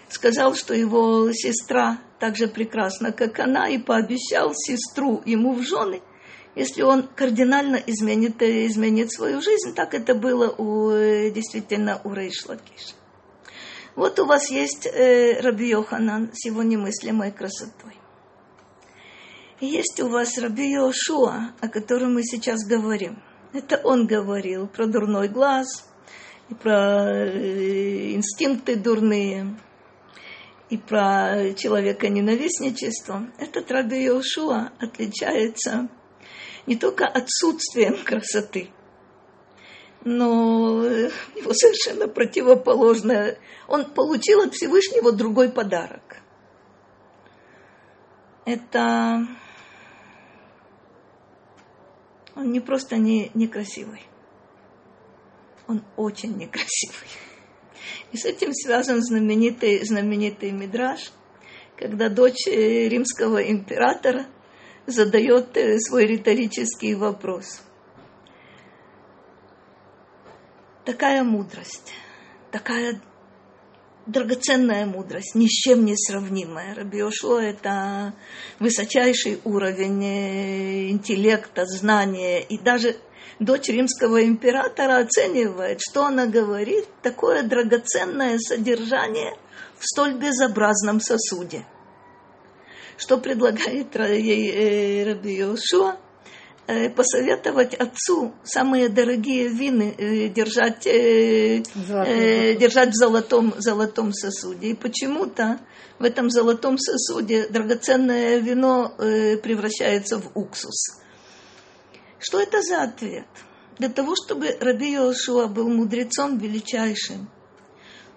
сказал, 0.09 0.55
что 0.55 0.75
его 0.75 1.33
сестра 1.33 1.99
так 2.19 2.37
же 2.37 2.49
прекрасна, 2.49 3.13
как 3.13 3.39
она, 3.39 3.69
и 3.69 3.79
пообещал 3.79 4.53
сестру 4.55 5.23
ему 5.25 5.55
в 5.55 5.63
жены, 5.63 6.03
если 6.55 6.83
он 6.83 7.09
кардинально 7.15 7.77
изменит, 7.77 8.43
э, 8.43 8.67
изменит 8.67 9.13
свою 9.13 9.41
жизнь. 9.41 9.75
Так 9.75 9.95
это 9.95 10.15
было 10.15 10.49
у, 10.51 10.91
э, 10.91 11.31
действительно 11.31 12.01
у 12.05 12.13
Рейш 12.13 12.47
Лакиша. 12.47 12.95
Вот 13.95 14.19
у 14.19 14.27
вас 14.27 14.51
есть 14.51 14.87
э, 14.87 15.41
Раби 15.41 15.69
Йоханан 15.69 16.31
с 16.33 16.45
его 16.47 16.63
немыслимой 16.63 17.33
красотой. 17.33 17.97
Есть 19.61 20.01
у 20.01 20.09
вас 20.09 20.39
Раби 20.39 20.73
Йошуа, 20.73 21.53
о 21.61 21.69
котором 21.69 22.15
мы 22.15 22.23
сейчас 22.23 22.65
говорим. 22.65 23.23
Это 23.53 23.81
он 23.83 24.07
говорил 24.07 24.69
про 24.69 24.87
дурной 24.87 25.29
глаз, 25.29 25.89
и 26.49 26.55
про 26.55 27.09
э, 27.11 28.15
инстинкты 28.15 28.77
дурные, 28.77 29.57
и 30.71 30.77
про 30.77 31.55
человека 31.55 32.09
ненавистничество. 32.09 33.27
Этот 33.39 33.71
Раби 33.71 34.03
Йошуа 34.05 34.73
отличается 34.79 35.89
не 36.67 36.77
только 36.77 37.07
отсутствием 37.07 38.05
красоты, 38.05 38.71
но 40.05 40.85
его 40.85 41.53
совершенно 41.55 42.09
противоположное. 42.09 43.39
Он 43.67 43.87
получил 43.87 44.43
от 44.43 44.55
Всевышнего 44.55 45.13
другой 45.13 45.51
подарок. 45.51 46.23
Это 48.45 49.27
он 52.35 52.53
не 52.53 52.61
просто 52.61 52.97
не, 52.97 53.31
некрасивый, 53.35 54.03
он 55.67 55.83
очень 55.97 56.37
некрасивый. 56.37 57.09
И 58.13 58.17
с 58.17 58.25
этим 58.25 58.53
связан 58.53 59.03
знаменитый, 59.03 59.85
знаменитый 59.85 60.51
мидраж, 60.53 61.13
когда 61.77 62.09
дочь 62.09 62.47
э, 62.47 62.89
римского 62.89 63.39
императора 63.39 64.27
задает 64.87 65.57
э, 65.57 65.79
свой 65.79 66.07
риторический 66.07 66.95
вопрос. 66.95 67.63
Такая 70.85 71.23
мудрость, 71.23 71.93
такая 72.51 73.01
драгоценная 74.09 74.87
мудрость, 74.87 75.35
ни 75.35 75.47
с 75.47 75.51
чем 75.51 75.85
не 75.85 75.95
сравнимая. 75.97 76.75
Рабиошо– 76.75 77.39
это 77.41 78.15
высочайший 78.59 79.41
уровень 79.45 80.05
э, 80.05 80.89
интеллекта, 80.89 81.67
знания. 81.67 82.41
И 82.41 82.59
даже 82.59 82.97
дочь 83.39 83.69
римского 83.69 84.25
императора 84.25 84.99
оценивает, 84.99 85.81
что 85.81 86.07
она 86.07 86.27
говорит, 86.27 86.87
такое 87.03 87.43
драгоценное 87.43 88.39
содержание 88.39 89.37
в 89.79 89.87
столь 89.87 90.15
безобразном 90.15 91.01
сосуде. 91.01 91.67
Что 92.97 93.19
предлагает 93.19 93.95
ей 93.95 94.51
э, 94.51 95.05
Раби? 95.05 95.45
Э, 96.71 96.91
посоветовать 96.91 97.73
отцу 97.73 98.35
самые 98.45 98.91
дорогие 98.91 99.49
вины 99.49 99.95
э, 99.97 100.29
держать, 100.29 100.87
э, 100.87 101.63
держать 101.63 102.91
в 102.91 102.95
золотом, 102.95 103.55
золотом 103.57 104.13
сосуде. 104.13 104.69
И 104.69 104.75
почему-то 104.75 105.61
в 105.99 106.05
этом 106.05 106.29
золотом 106.29 106.77
сосуде 106.77 107.49
драгоценное 107.49 108.37
вино 108.37 108.93
превращается 108.99 110.19
в 110.19 110.31
уксус. 110.35 111.01
Что 112.19 112.39
это 112.39 112.61
за 112.61 112.83
ответ? 112.83 113.25
Для 113.79 113.89
того, 113.89 114.15
чтобы 114.15 114.55
Раби 114.61 114.93
Йошуа 114.93 115.47
был 115.47 115.71
мудрецом 115.71 116.37
величайшим, 116.37 117.31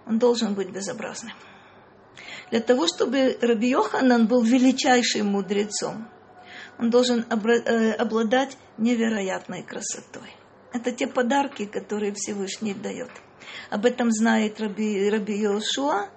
он 0.06 0.20
должен 0.20 0.56
быть 0.56 0.72
безобразным. 0.72 1.38
Для 2.50 2.60
того, 2.60 2.88
чтобы 2.88 3.38
Раби 3.40 3.70
Йоханан 3.70 4.28
был 4.28 4.42
величайшим 4.42 5.28
мудрецом– 5.28 6.10
он 6.82 6.90
должен 6.90 7.26
э, 7.30 7.92
обладать 7.94 8.58
невероятной 8.80 9.62
красотой. 9.62 10.36
Это 10.74 10.92
те 10.92 11.06
подарки, 11.06 11.66
которые 11.66 12.12
Всевышний 12.14 12.74
дает. 12.74 13.12
Об 13.70 13.86
этом 13.86 14.12
знает 14.12 14.60
Раби, 14.60 15.10
Раби 15.10 15.38
Йошуа. 15.38 16.10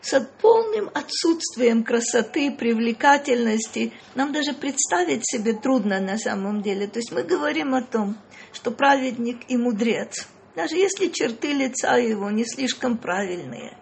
С 0.00 0.18
полным 0.40 0.90
отсутствием 0.94 1.84
красоты, 1.84 2.50
привлекательности 2.50 3.92
нам 4.16 4.32
даже 4.32 4.52
представить 4.52 5.22
себе 5.24 5.52
трудно 5.52 6.00
на 6.00 6.18
самом 6.18 6.62
деле. 6.62 6.88
То 6.88 6.98
есть 6.98 7.12
мы 7.12 7.22
говорим 7.22 7.74
о 7.74 7.82
том, 7.82 8.16
что 8.52 8.72
праведник 8.72 9.42
и 9.48 9.56
мудрец, 9.56 10.26
даже 10.56 10.76
если 10.76 11.08
черты 11.08 11.52
лица 11.52 11.96
его 11.98 12.30
не 12.30 12.44
слишком 12.44 12.98
правильные 12.98 13.76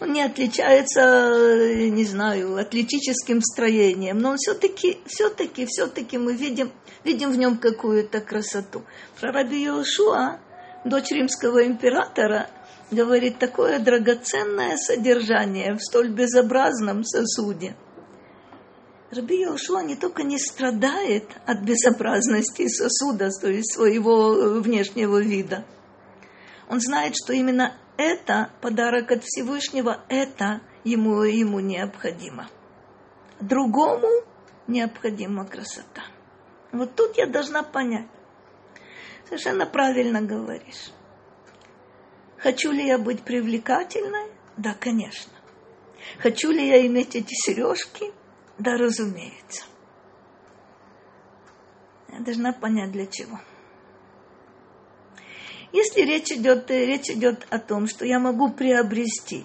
он 0.00 0.12
не 0.12 0.22
отличается, 0.22 1.00
э, 1.00 1.88
не 1.88 2.04
знаю, 2.04 2.56
атлетическим 2.56 3.42
строением, 3.42 4.18
но 4.18 4.30
он 4.30 4.36
все-таки, 4.36 4.98
все-таки, 5.06 5.66
все-таки 5.66 6.18
мы 6.18 6.34
видим, 6.34 6.70
видим 7.04 7.32
в 7.32 7.36
нем 7.36 7.58
какую-то 7.58 8.20
красоту. 8.20 8.84
Про 9.20 9.32
Раби 9.32 9.62
Йошуа, 9.64 10.40
дочь 10.84 11.10
римского 11.10 11.66
императора, 11.66 12.48
говорит, 12.90 13.38
такое 13.38 13.80
драгоценное 13.80 14.76
содержание 14.76 15.74
в 15.74 15.80
столь 15.80 16.10
безобразном 16.10 17.04
сосуде. 17.04 17.76
Раби 19.10 19.40
Йошуа 19.40 19.82
не 19.82 19.96
только 19.96 20.22
не 20.22 20.38
страдает 20.38 21.24
от 21.44 21.62
безобразности 21.62 22.68
сосуда, 22.68 23.30
то 23.30 23.48
есть 23.48 23.74
своего 23.74 24.60
внешнего 24.60 25.20
вида, 25.20 25.64
он 26.68 26.80
знает, 26.80 27.14
что 27.16 27.32
именно 27.32 27.74
это 27.98 28.50
подарок 28.62 29.10
от 29.10 29.24
Всевышнего, 29.24 30.00
это 30.08 30.62
ему, 30.84 31.22
ему 31.24 31.60
необходимо. 31.60 32.48
Другому 33.40 34.08
необходима 34.66 35.44
красота. 35.44 36.02
Вот 36.72 36.94
тут 36.94 37.18
я 37.18 37.26
должна 37.26 37.62
понять. 37.62 38.08
Совершенно 39.26 39.66
правильно 39.66 40.22
говоришь. 40.22 40.92
Хочу 42.38 42.70
ли 42.70 42.86
я 42.86 42.98
быть 42.98 43.22
привлекательной? 43.22 44.30
Да, 44.56 44.74
конечно. 44.74 45.32
Хочу 46.18 46.50
ли 46.50 46.66
я 46.66 46.86
иметь 46.86 47.16
эти 47.16 47.34
сережки? 47.34 48.12
Да, 48.58 48.76
разумеется. 48.76 49.64
Я 52.10 52.20
должна 52.20 52.52
понять 52.52 52.92
для 52.92 53.06
чего. 53.06 53.40
Если 55.72 56.00
речь 56.00 56.32
идет, 56.32 56.70
речь 56.70 57.10
идет 57.10 57.46
о 57.50 57.58
том, 57.58 57.86
что 57.86 58.06
я 58.06 58.18
могу 58.18 58.50
приобрести, 58.50 59.44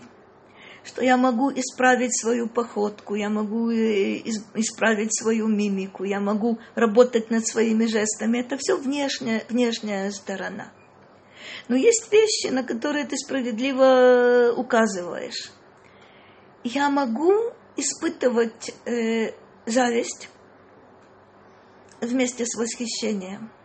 что 0.86 1.04
я 1.04 1.18
могу 1.18 1.52
исправить 1.52 2.18
свою 2.18 2.48
походку, 2.48 3.16
я 3.16 3.30
могу 3.30 3.70
э, 3.70 4.20
исправить 4.56 5.18
свою 5.18 5.48
мимику, 5.48 6.06
я 6.06 6.22
могу 6.22 6.60
работать 6.76 7.30
над 7.30 7.46
своими 7.46 7.86
жестами, 7.86 8.40
это 8.40 8.58
все 8.58 8.78
внешняя, 8.78 9.44
внешняя 9.50 10.12
сторона. 10.12 10.72
Но 11.68 11.76
есть 11.76 12.10
вещи, 12.12 12.48
на 12.48 12.64
которые 12.64 13.06
ты 13.06 13.18
справедливо 13.18 13.84
э, 13.84 14.52
указываешь. 14.54 15.52
Я 16.64 16.90
могу 16.90 17.52
испытывать 17.76 18.74
э, 18.86 19.34
зависть 19.66 20.30
вместе 22.00 22.46
с 22.46 22.56
восхищением– 22.56 23.52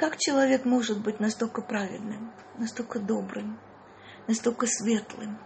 как 0.00 0.16
человек 0.16 0.64
может 0.64 1.02
быть 1.02 1.20
настолько 1.20 1.60
праведным, 1.60 2.32
настолько 2.56 2.98
добрым, 2.98 3.60
настолько 4.28 4.66
светлым. 4.66 5.38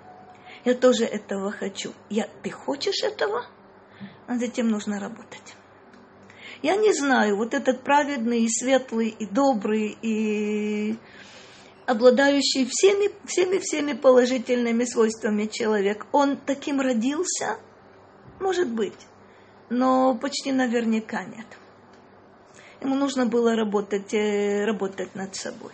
Я 0.64 0.74
тоже 0.74 1.06
этого 1.06 1.50
хочу. 1.50 1.92
Я, 2.08 2.28
ты 2.44 2.50
хочешь 2.50 3.02
этого? 3.02 3.46
Над 4.28 4.40
этим 4.40 4.68
нужно 4.68 5.00
работать. 5.00 5.56
Я 6.62 6.76
не 6.76 6.92
знаю, 6.92 7.36
вот 7.36 7.52
этот 7.52 7.82
праведный, 7.82 8.44
и 8.44 8.48
светлый, 8.48 9.08
и 9.08 9.26
добрый, 9.26 9.98
и 10.00 10.98
обладающий 11.86 12.68
всеми, 12.70 13.10
всеми, 13.26 13.58
всеми 13.58 13.92
положительными 13.92 14.84
свойствами 14.84 15.46
человек, 15.46 16.06
он 16.12 16.36
таким 16.36 16.80
родился? 16.80 17.58
Может 18.38 18.70
быть, 18.70 19.08
но 19.68 20.16
почти 20.16 20.52
наверняка 20.52 21.24
нет. 21.24 21.46
Ему 22.84 22.96
нужно 22.96 23.24
было 23.24 23.56
работать, 23.56 24.12
э, 24.12 24.66
работать 24.66 25.14
над 25.14 25.34
собой. 25.34 25.72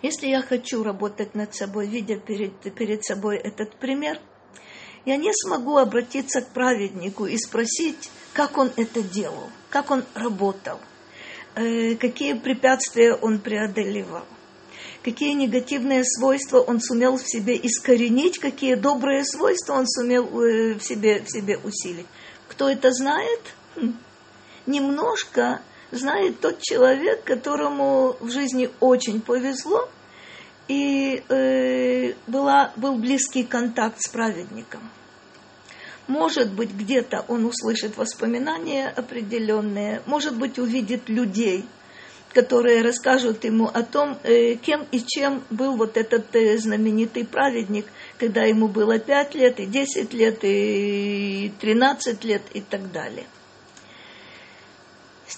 Если 0.00 0.28
я 0.28 0.40
хочу 0.40 0.84
работать 0.84 1.34
над 1.34 1.52
собой, 1.52 1.88
видя 1.88 2.16
перед, 2.16 2.52
перед 2.74 3.04
собой 3.04 3.36
этот 3.36 3.74
пример, 3.74 4.20
я 5.04 5.16
не 5.16 5.32
смогу 5.34 5.78
обратиться 5.78 6.42
к 6.42 6.50
праведнику 6.50 7.26
и 7.26 7.36
спросить, 7.38 8.08
как 8.34 8.56
он 8.56 8.70
это 8.76 9.02
делал, 9.02 9.50
как 9.68 9.90
он 9.90 10.04
работал, 10.14 10.78
э, 11.56 11.96
какие 11.96 12.34
препятствия 12.34 13.12
он 13.14 13.40
преодолевал, 13.40 14.24
какие 15.02 15.32
негативные 15.32 16.04
свойства 16.04 16.60
он 16.60 16.80
сумел 16.80 17.16
в 17.16 17.28
себе 17.28 17.56
искоренить, 17.56 18.38
какие 18.38 18.76
добрые 18.76 19.24
свойства 19.24 19.72
он 19.72 19.88
сумел 19.88 20.26
э, 20.40 20.74
в 20.74 20.82
себе, 20.84 21.20
в 21.20 21.28
себе 21.28 21.58
усилить. 21.58 22.06
Кто 22.46 22.68
это 22.68 22.92
знает? 22.92 23.40
Немножко 24.66 25.62
знает 25.90 26.40
тот 26.40 26.60
человек, 26.60 27.24
которому 27.24 28.16
в 28.20 28.30
жизни 28.30 28.70
очень 28.80 29.20
повезло, 29.20 29.88
и 30.68 31.22
э, 31.28 32.14
была, 32.26 32.72
был 32.76 32.96
близкий 32.96 33.44
контакт 33.44 34.00
с 34.00 34.08
праведником. 34.08 34.80
Может 36.08 36.52
быть, 36.52 36.72
где-то 36.72 37.24
он 37.28 37.44
услышит 37.44 37.96
воспоминания 37.96 38.88
определенные, 38.88 40.02
может 40.06 40.36
быть, 40.36 40.58
увидит 40.58 41.08
людей, 41.08 41.64
которые 42.32 42.82
расскажут 42.82 43.44
ему 43.44 43.66
о 43.66 43.82
том, 43.82 44.18
э, 44.22 44.54
кем 44.56 44.86
и 44.92 45.00
чем 45.04 45.42
был 45.50 45.76
вот 45.76 45.96
этот 45.96 46.34
э, 46.36 46.58
знаменитый 46.58 47.24
праведник, 47.24 47.86
когда 48.18 48.42
ему 48.42 48.68
было 48.68 48.98
5 48.98 49.34
лет, 49.34 49.58
и 49.58 49.66
10 49.66 50.12
лет, 50.12 50.38
и 50.42 51.52
13 51.60 52.24
лет, 52.24 52.42
и 52.52 52.60
так 52.60 52.92
далее. 52.92 53.26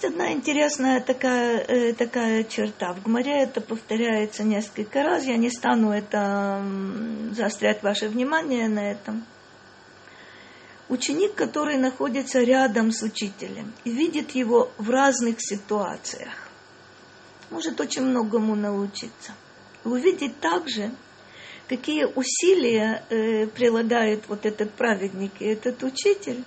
Есть 0.00 0.12
одна 0.12 0.30
интересная 0.30 1.00
такая, 1.00 1.58
э, 1.58 1.92
такая 1.92 2.44
черта. 2.44 2.92
В 2.92 3.02
Гмаре 3.02 3.42
это 3.42 3.60
повторяется 3.60 4.44
несколько 4.44 5.02
раз. 5.02 5.24
Я 5.24 5.36
не 5.36 5.50
стану 5.50 5.90
это 5.90 6.64
заострять 7.32 7.82
ваше 7.82 8.08
внимание 8.08 8.68
на 8.68 8.92
этом. 8.92 9.24
Ученик, 10.88 11.34
который 11.34 11.78
находится 11.78 12.40
рядом 12.44 12.92
с 12.92 13.02
учителем 13.02 13.72
и 13.82 13.90
видит 13.90 14.36
его 14.36 14.70
в 14.78 14.88
разных 14.88 15.38
ситуациях, 15.40 16.48
может 17.50 17.80
очень 17.80 18.02
многому 18.02 18.54
научиться. 18.54 19.32
И 19.84 19.88
увидеть 19.88 20.38
также, 20.38 20.92
какие 21.66 22.04
усилия 22.04 23.02
э, 23.10 23.48
прилагает 23.48 24.28
вот 24.28 24.46
этот 24.46 24.70
праведник 24.74 25.32
и 25.40 25.46
этот 25.46 25.82
учитель 25.82 26.44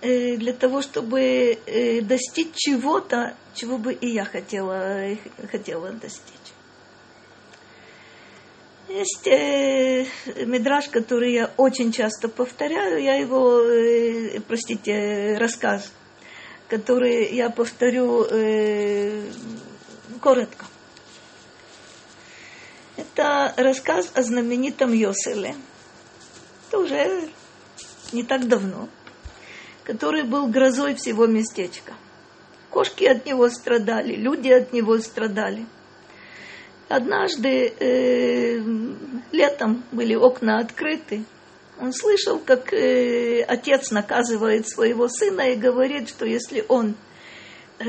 для 0.00 0.52
того, 0.52 0.80
чтобы 0.80 1.58
э, 1.66 2.00
достичь 2.02 2.54
чего-то, 2.54 3.34
чего 3.54 3.78
бы 3.78 3.92
и 3.92 4.08
я 4.08 4.24
хотела, 4.24 5.16
хотела 5.50 5.90
достичь. 5.92 6.34
Есть 8.88 9.26
э, 9.26 10.06
мидраж, 10.46 10.88
который 10.88 11.32
я 11.34 11.50
очень 11.58 11.92
часто 11.92 12.28
повторяю, 12.28 13.02
я 13.02 13.16
его, 13.16 13.60
э, 13.60 14.40
простите, 14.40 15.36
рассказ, 15.36 15.92
который 16.68 17.34
я 17.34 17.50
повторю 17.50 18.24
э, 18.30 19.24
коротко. 20.22 20.64
Это 22.96 23.52
рассказ 23.56 24.10
о 24.14 24.22
знаменитом 24.22 24.92
Йоселе. 24.92 25.54
Это 26.68 26.78
уже 26.78 27.28
не 28.12 28.22
так 28.22 28.48
давно 28.48 28.88
который 29.88 30.22
был 30.22 30.48
грозой 30.48 30.94
всего 30.94 31.26
местечка. 31.26 31.94
Кошки 32.68 33.04
от 33.04 33.24
него 33.24 33.48
страдали, 33.48 34.14
люди 34.16 34.50
от 34.50 34.74
него 34.74 34.98
страдали. 34.98 35.64
Однажды 36.90 37.72
э, 37.80 38.58
летом 39.32 39.82
были 39.90 40.14
окна 40.14 40.58
открыты. 40.58 41.24
Он 41.80 41.94
слышал, 41.94 42.38
как 42.38 42.74
э, 42.74 43.42
отец 43.44 43.90
наказывает 43.90 44.68
своего 44.68 45.08
сына 45.08 45.52
и 45.52 45.56
говорит, 45.56 46.10
что 46.10 46.26
если 46.26 46.62
он 46.68 46.94
э, 47.78 47.86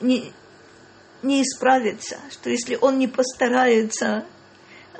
не, 0.00 0.32
не 1.22 1.42
исправится, 1.42 2.18
что 2.30 2.48
если 2.48 2.78
он 2.80 2.98
не 2.98 3.08
постарается 3.08 4.24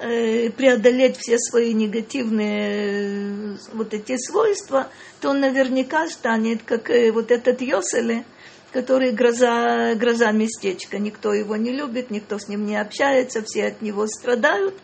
преодолеть 0.01 1.19
все 1.19 1.39
свои 1.39 1.75
негативные 1.75 3.53
э, 3.53 3.57
вот 3.75 3.93
эти 3.93 4.17
свойства, 4.17 4.89
то 5.21 5.31
он 5.31 5.41
наверняка 5.41 6.09
станет, 6.09 6.63
как 6.63 6.89
э, 6.91 7.13
вот 7.13 7.31
этот 7.31 7.61
Йоселе, 7.61 8.25
который 8.73 9.13
гроза, 9.13 9.95
гроза 9.97 10.33
местечка. 10.33 10.99
Никто 10.99 11.35
его 11.35 11.57
не 11.57 11.73
любит, 11.73 12.11
никто 12.11 12.39
с 12.39 12.49
ним 12.49 12.65
не 12.65 12.81
общается, 12.81 13.43
все 13.43 13.67
от 13.67 13.83
него 13.83 14.07
страдают. 14.07 14.75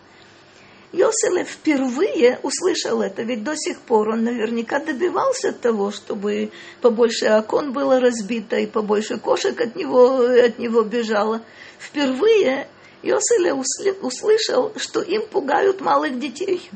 Йоселе 0.93 1.45
впервые 1.45 2.39
услышал 2.43 3.01
это, 3.01 3.23
ведь 3.23 3.43
до 3.43 3.57
сих 3.57 3.81
пор 3.81 4.11
он 4.11 4.25
наверняка 4.25 4.79
добивался 4.81 5.53
того, 5.53 5.91
чтобы 5.91 6.51
побольше 6.81 7.27
окон 7.27 7.73
было 7.73 8.01
разбито 8.01 8.57
и 8.57 8.67
побольше 8.67 9.19
кошек 9.19 9.59
от 9.61 9.77
него, 9.77 10.21
от 10.21 10.59
него 10.59 10.83
бежало. 10.83 11.43
Впервые 11.79 12.69
Йоселе 13.03 13.55
услышал, 13.55 14.73
что 14.77 15.01
им 15.01 15.27
пугают 15.27 15.81
малых 15.81 16.19
детей. 16.19 16.71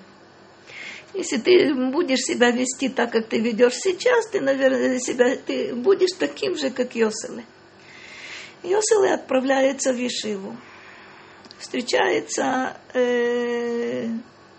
Если 1.12 1.38
ты 1.38 1.74
будешь 1.74 2.20
себя 2.20 2.50
вести 2.50 2.88
так, 2.88 3.10
как 3.10 3.26
ты 3.26 3.40
ведешь 3.40 3.74
сейчас, 3.74 4.28
ты, 4.28 4.40
наверное, 4.40 5.00
себя, 5.00 5.36
ты 5.36 5.74
будешь 5.74 6.16
таким 6.16 6.56
же, 6.56 6.70
как 6.70 6.94
Йоселе. 6.94 7.44
Йоселе 8.62 9.14
отправляется 9.14 9.92
в 9.92 9.96
Ешиву. 9.96 10.56
Встречается 11.58 12.76
э, 12.94 14.06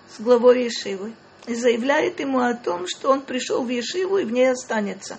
с 0.09 0.19
главой 0.19 0.65
Ешивы 0.65 1.13
и 1.47 1.55
заявляет 1.55 2.19
ему 2.19 2.39
о 2.39 2.53
том, 2.53 2.85
что 2.87 3.11
он 3.11 3.21
пришел 3.21 3.63
в 3.63 3.69
Ешиву 3.69 4.17
и 4.17 4.25
в 4.25 4.31
ней 4.31 4.51
останется. 4.51 5.17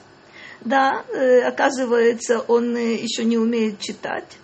Да, 0.61 1.05
э, 1.09 1.41
оказывается, 1.41 2.41
он 2.41 2.77
э, 2.77 2.95
еще 2.95 3.25
не 3.25 3.39
умеет 3.39 3.81
читать 3.81 4.39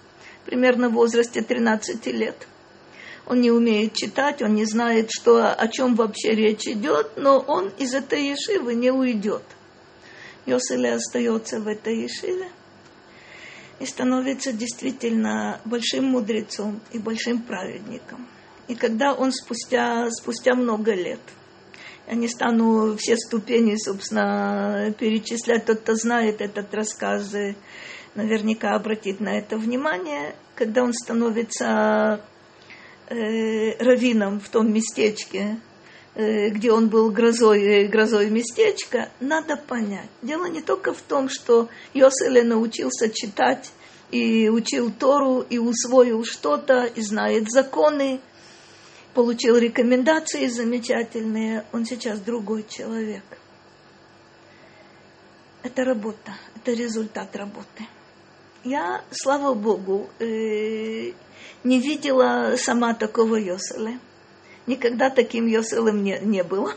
примерно 0.49 0.89
в 0.89 0.95
возрасте 0.95 1.43
13 1.43 2.07
лет. 2.07 2.47
Он 3.27 3.43
не 3.43 3.51
умеет 3.51 3.93
читать, 3.93 4.41
он 4.41 4.55
не 4.55 4.65
знает, 4.65 5.11
что, 5.11 5.53
о 5.53 5.69
чем 5.69 5.95
вообще 5.95 6.31
речь 6.31 6.67
идет, 6.67 7.19
но 7.19 7.39
он 7.39 7.69
из 7.77 7.93
этой 7.93 8.29
ешивы 8.29 8.75
не 8.75 8.91
уйдет. 8.91 9.43
Йоселе 10.47 10.95
остается 10.95 11.61
в 11.61 11.69
этой 11.69 12.01
ешиве 12.05 12.49
и 13.79 13.85
становится 13.85 14.55
действительно 14.55 15.61
большим 15.67 16.07
мудрецом 16.07 16.81
и 16.93 16.99
большим 16.99 17.43
праведником. 17.43 18.27
И 18.69 18.75
когда 18.75 19.13
он 19.13 19.33
спустя, 19.33 20.11
спустя 20.11 20.55
много 20.55 20.95
лет, 20.95 21.21
я 22.07 22.15
не 22.15 22.27
стану 22.27 22.97
все 22.97 23.19
ступени, 23.19 23.77
собственно, 23.77 24.95
перечислять, 24.99 25.67
тот, 25.67 25.81
кто 25.81 25.95
знает 25.95 26.41
этот 26.41 26.73
рассказ, 26.73 27.35
наверняка 28.19 28.75
обратит 28.75 29.21
на 29.21 29.39
это 29.39 29.57
внимание, 29.57 30.35
когда 30.57 30.83
он 30.83 30.93
становится 30.93 32.21
э, 33.09 33.77
раввином 33.79 34.41
в 34.41 34.49
том 34.49 34.73
местечке, 34.73 35.61
э, 36.16 36.49
где 36.49 36.73
он 36.73 36.89
был 36.89 37.12
грозой, 37.12 37.87
грозой 37.87 38.29
местечка, 38.29 39.11
надо 39.21 39.57
понять. 39.57 40.11
Дело 40.21 40.47
не 40.47 40.61
только 40.61 40.93
в 40.93 41.01
том, 41.01 41.29
что 41.29 41.69
Йоселе 41.95 42.43
научился 42.43 43.09
читать 43.09 43.71
и 44.11 44.49
учил 44.49 44.91
Тору, 44.91 45.43
и 45.49 45.59
усвоил 45.59 46.25
что-то, 46.25 46.87
и 46.87 47.01
знает 47.01 47.49
законы, 47.49 48.21
получил 49.14 49.57
рекомендации 49.59 50.49
замечательные, 50.49 51.64
он 51.73 51.87
сейчас 51.87 52.19
другой 52.19 52.66
человек. 52.69 53.23
Это 55.62 55.85
работа, 55.85 56.33
это 56.57 56.73
результат 56.73 57.37
работы 57.37 57.85
я, 58.69 59.03
слава 59.11 59.55
Богу, 59.55 60.09
э, 60.19 61.12
не 61.64 61.81
видела 61.81 62.57
сама 62.57 62.95
такого 62.95 63.37
Йоселя. 63.37 63.99
Никогда 64.66 65.11
таким 65.11 65.47
Йоселем 65.47 66.03
не, 66.03 66.19
не 66.21 66.45
было. 66.45 66.75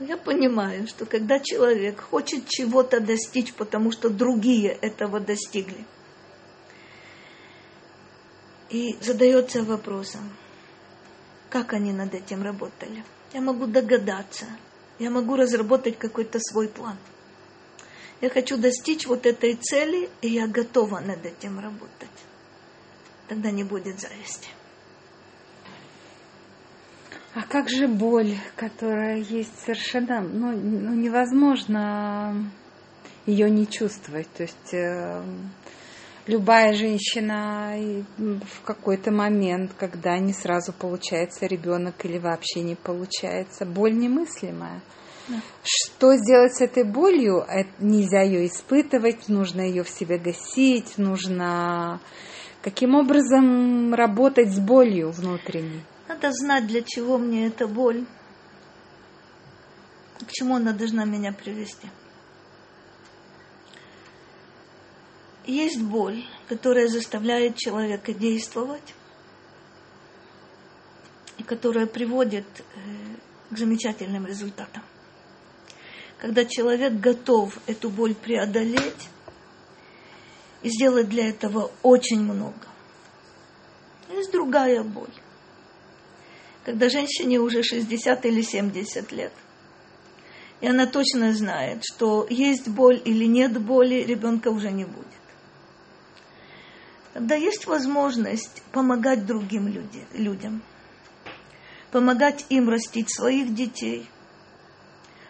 Я 0.00 0.16
понимаю, 0.16 0.86
что 0.86 1.06
когда 1.06 1.40
человек 1.40 2.00
хочет 2.00 2.48
чего-то 2.48 3.00
достичь, 3.00 3.52
потому 3.52 3.90
что 3.90 4.08
другие 4.08 4.70
этого 4.70 5.20
достигли, 5.20 5.84
и 8.70 8.96
задается 9.00 9.62
вопросом, 9.62 10.30
как 11.50 11.72
они 11.72 11.92
над 11.92 12.14
этим 12.14 12.42
работали. 12.42 13.04
Я 13.32 13.40
могу 13.40 13.66
догадаться. 13.66 14.46
Я 14.98 15.10
могу 15.10 15.36
разработать 15.36 15.98
какой-то 15.98 16.38
свой 16.40 16.68
план. 16.68 16.96
Я 18.20 18.30
хочу 18.30 18.56
достичь 18.56 19.06
вот 19.06 19.26
этой 19.26 19.54
цели, 19.54 20.08
и 20.22 20.28
я 20.28 20.48
готова 20.48 21.00
над 21.00 21.24
этим 21.24 21.60
работать. 21.60 22.08
Тогда 23.28 23.50
не 23.50 23.62
будет 23.62 24.00
зависти. 24.00 24.48
А 27.34 27.42
как 27.42 27.68
же 27.68 27.86
боль, 27.86 28.34
которая 28.56 29.18
есть 29.18 29.56
совершенно, 29.60 30.20
ну, 30.20 30.50
ну 30.50 30.94
невозможно 30.94 32.50
ее 33.26 33.48
не 33.50 33.68
чувствовать. 33.68 34.28
То 34.32 34.42
есть 34.42 34.74
э, 34.74 35.22
любая 36.26 36.72
женщина 36.74 37.74
в 38.16 38.64
какой-то 38.64 39.12
момент, 39.12 39.72
когда 39.78 40.18
не 40.18 40.32
сразу 40.32 40.72
получается 40.72 41.46
ребенок 41.46 42.04
или 42.04 42.18
вообще 42.18 42.62
не 42.62 42.74
получается, 42.74 43.64
боль 43.66 43.96
немыслимая. 43.96 44.80
Да. 45.28 45.40
Что 45.62 46.16
сделать 46.16 46.56
с 46.56 46.60
этой 46.60 46.84
болью? 46.84 47.46
Нельзя 47.78 48.22
ее 48.22 48.46
испытывать, 48.46 49.28
нужно 49.28 49.60
ее 49.60 49.84
в 49.84 49.90
себе 49.90 50.18
гасить, 50.18 50.96
нужно 50.96 52.00
каким 52.62 52.94
образом 52.94 53.94
работать 53.94 54.52
с 54.52 54.58
болью 54.58 55.10
внутренней. 55.10 55.82
Надо 56.08 56.32
знать, 56.32 56.66
для 56.66 56.82
чего 56.82 57.18
мне 57.18 57.46
эта 57.46 57.66
боль, 57.66 58.06
к 60.26 60.30
чему 60.30 60.56
она 60.56 60.72
должна 60.72 61.04
меня 61.04 61.32
привести. 61.32 61.88
Есть 65.46 65.80
боль, 65.80 66.24
которая 66.48 66.88
заставляет 66.88 67.56
человека 67.56 68.12
действовать 68.12 68.94
и 71.38 71.42
которая 71.42 71.86
приводит 71.86 72.44
э, 72.58 73.54
к 73.54 73.56
замечательным 73.56 74.26
результатам. 74.26 74.82
Когда 76.18 76.44
человек 76.44 76.94
готов 76.94 77.58
эту 77.66 77.90
боль 77.90 78.14
преодолеть 78.14 79.08
и 80.62 80.68
сделать 80.68 81.08
для 81.08 81.28
этого 81.28 81.70
очень 81.82 82.20
много. 82.20 82.66
Есть 84.10 84.32
другая 84.32 84.82
боль. 84.82 85.14
Когда 86.64 86.88
женщине 86.88 87.38
уже 87.38 87.62
60 87.62 88.26
или 88.26 88.42
70 88.42 89.12
лет, 89.12 89.32
и 90.60 90.66
она 90.66 90.86
точно 90.86 91.32
знает, 91.32 91.82
что 91.84 92.26
есть 92.28 92.68
боль 92.68 93.00
или 93.04 93.24
нет 93.26 93.60
боли, 93.60 94.02
ребенка 94.02 94.48
уже 94.48 94.70
не 94.72 94.84
будет 94.84 95.06
когда 97.18 97.34
есть 97.34 97.66
возможность 97.66 98.62
помогать 98.70 99.26
другим 99.26 99.66
люди, 99.66 100.06
людям, 100.12 100.62
помогать 101.90 102.46
им 102.48 102.68
растить 102.68 103.12
своих 103.12 103.56
детей, 103.56 104.08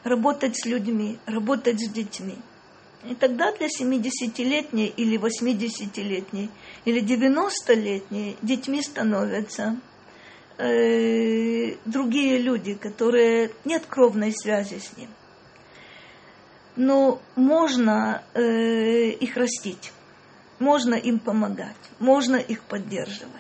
работать 0.08 0.56
с 0.56 0.66
людьми, 0.66 1.18
работать 1.26 1.80
с 1.80 1.88
детьми. 1.90 2.36
И 3.04 3.14
тогда 3.14 3.52
для 3.52 3.68
70-летней 3.68 4.92
или 4.96 5.18
80-летней 5.18 6.50
или 6.84 7.02
90-летней 7.02 8.36
детьми 8.42 8.82
становятся 8.82 9.78
э, 10.58 11.74
другие 11.84 12.38
люди, 12.38 12.74
которые 12.74 13.52
нет 13.64 13.86
кровной 13.86 14.32
связи 14.32 14.78
с 14.80 14.96
ним. 14.96 15.08
Но 16.74 17.20
можно 17.36 18.22
э, 18.34 19.10
их 19.10 19.36
растить 19.36 19.92
можно 20.58 20.94
им 20.94 21.18
помогать, 21.18 21.76
можно 21.98 22.36
их 22.36 22.62
поддерживать. 22.62 23.32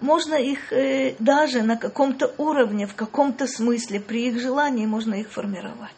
Можно 0.00 0.34
их 0.34 0.72
э, 0.72 1.16
даже 1.18 1.62
на 1.62 1.76
каком-то 1.76 2.32
уровне, 2.38 2.86
в 2.86 2.94
каком-то 2.94 3.46
смысле, 3.46 4.00
при 4.00 4.28
их 4.28 4.40
желании 4.40 4.86
можно 4.86 5.14
их 5.14 5.30
формировать. 5.30 5.90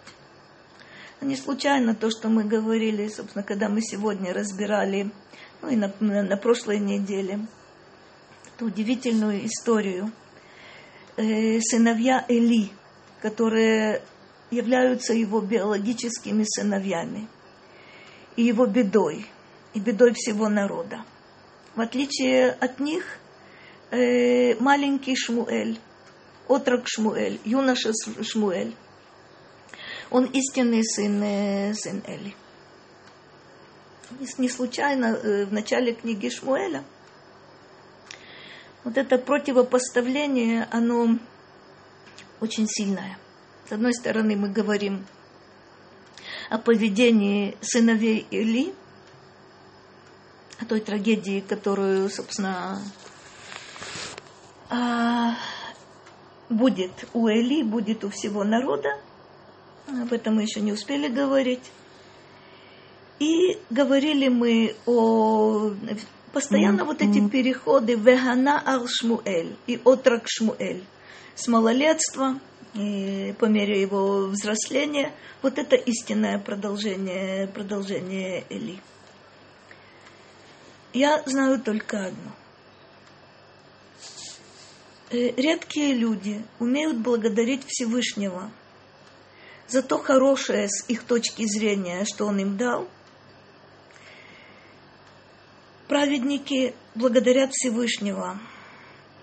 Не 1.21 1.37
случайно 1.37 1.95
то, 1.95 2.11
что 2.11 2.29
мы 2.29 2.45
говорили, 2.45 3.09
собственно, 3.09 3.43
когда 3.43 3.69
мы 3.69 3.83
сегодня 3.83 4.33
разбирали, 4.33 5.11
ну 5.61 5.69
и 5.69 5.77
на, 5.77 5.93
на, 6.01 6.23
на 6.23 6.37
прошлой 6.39 6.79
неделе, 6.79 7.41
эту 8.55 8.67
удивительную 8.67 9.45
историю 9.45 10.11
э, 11.17 11.61
сыновья 11.61 12.25
Эли, 12.29 12.71
которые 13.21 14.03
являются 14.51 15.13
его 15.13 15.41
биологическими 15.41 16.45
сыновьями– 16.47 17.29
и 18.37 18.43
его 18.43 18.67
бедой, 18.67 19.27
и 19.75 19.81
бедой 19.81 20.15
всего 20.15 20.49
народа. 20.49 21.05
В 21.75 21.81
отличие 21.81 22.51
от 22.51 22.81
них, 22.81 23.19
э, 23.91 24.55
маленький 24.61 25.17
Шмуэль, 25.17 25.79
отрок 26.49 26.83
Шмуэль, 26.87 27.41
юноша 27.45 27.93
Шмуэль, 28.23 28.75
он 30.11 30.25
истинный 30.27 30.85
сын, 30.85 31.23
э, 31.23 31.75
сын 31.75 32.03
Эли. 32.07 32.35
Не 34.39 34.49
случайно 34.49 35.07
э, 35.07 35.45
в 35.45 35.53
начале 35.53 35.93
книги 35.95 36.29
Шмуэля 36.29 36.83
вот 38.85 38.97
это 38.97 39.19
противопоставление, 39.19 40.67
оно 40.71 41.19
очень 42.41 42.67
сильное. 42.67 43.19
С 43.69 43.73
одной 43.73 43.93
стороны, 43.93 44.37
мы 44.37 44.49
говорим 44.49 45.07
о 46.49 46.59
поведении 46.59 47.57
сыновей 47.61 48.27
Или, 48.31 48.75
о 50.59 50.65
той 50.65 50.81
трагедии, 50.81 51.45
которую, 51.47 52.09
собственно, 52.11 52.83
а, 54.71 55.35
будет 56.49 56.93
у 57.13 57.29
Эли, 57.29 57.63
будет 57.63 58.05
у 58.05 58.11
всего 58.11 58.45
народа. 58.45 58.99
Об 59.89 60.13
этом 60.13 60.37
мы 60.37 60.43
еще 60.43 60.61
не 60.61 60.73
успели 60.73 61.09
говорить. 61.09 61.73
И 63.19 63.59
говорили 63.69 64.29
мы 64.29 64.75
о 64.87 65.73
постоянно 66.33 66.85
вот 66.85 67.03
эти 67.03 67.29
переходы 67.29 67.95
Вегана 67.95 68.63
ал 68.65 68.87
Шмуэль 68.87 69.57
и 69.67 69.81
Отрак 69.85 70.23
Шмуэль 70.27 70.85
с 71.35 71.49
малолетства 71.49 72.39
и 72.75 73.35
по 73.39 73.47
мере 73.47 73.83
его 73.83 74.27
взросления– 74.27 75.13
вот 75.43 75.59
это 75.59 75.77
истинное 75.77 76.39
продолжение, 76.39 77.47
продолжение 77.49 78.45
Эли. 78.51 78.79
Я 80.93 81.23
знаю 81.25 81.61
только 81.61 82.07
одно. 82.07 82.33
Э, 85.11 85.31
редкие 85.37 85.95
люди 85.95 86.43
умеют 86.59 86.99
благодарить 86.99 87.65
Всевышнего 87.67 88.51
за 89.69 89.83
то 89.83 89.99
хорошее 89.99 90.69
с 90.69 90.85
их 90.89 91.05
точки 91.05 91.45
зрения, 91.47 92.05
что 92.05 92.27
Он 92.27 92.39
им 92.39 92.57
дал. 92.57 92.89
Праведники 95.89 96.75
благодарят 96.95 97.53
Всевышнего 97.53 98.39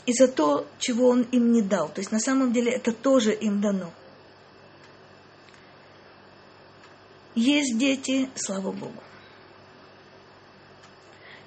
и 0.06 0.14
за 0.14 0.28
то, 0.28 0.68
чего 0.80 1.10
Он 1.10 1.24
им 1.24 1.52
не 1.52 1.62
дал. 1.62 1.90
То 1.90 2.02
есть 2.02 2.12
на 2.12 2.20
самом 2.20 2.54
деле 2.54 2.72
это 2.72 2.92
тоже 2.92 3.34
им 3.34 3.62
дано– 3.62 3.92
Есть 7.38 7.78
дети, 7.78 8.32
слава 8.34 8.72
Богу. 8.72 9.04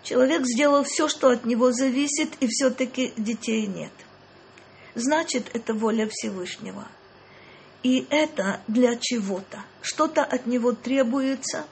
Человек 0.04 0.46
сделал 0.46 0.84
все, 0.84 1.08
что 1.08 1.30
от 1.30 1.44
него 1.44 1.72
зависит, 1.72 2.30
и 2.38 2.46
все-таки 2.46 3.12
детей 3.16 3.66
нет. 3.66 3.90
Значит, 4.94 5.50
это 5.54 5.74
воля 5.74 6.08
Всевышнего. 6.10 6.86
И 7.82 8.06
это 8.10 8.60
для 8.68 8.96
чего-то. 8.96 9.64
Что-то 9.82 10.22
от 10.22 10.46
него 10.46 10.72
требуется. 10.72 11.66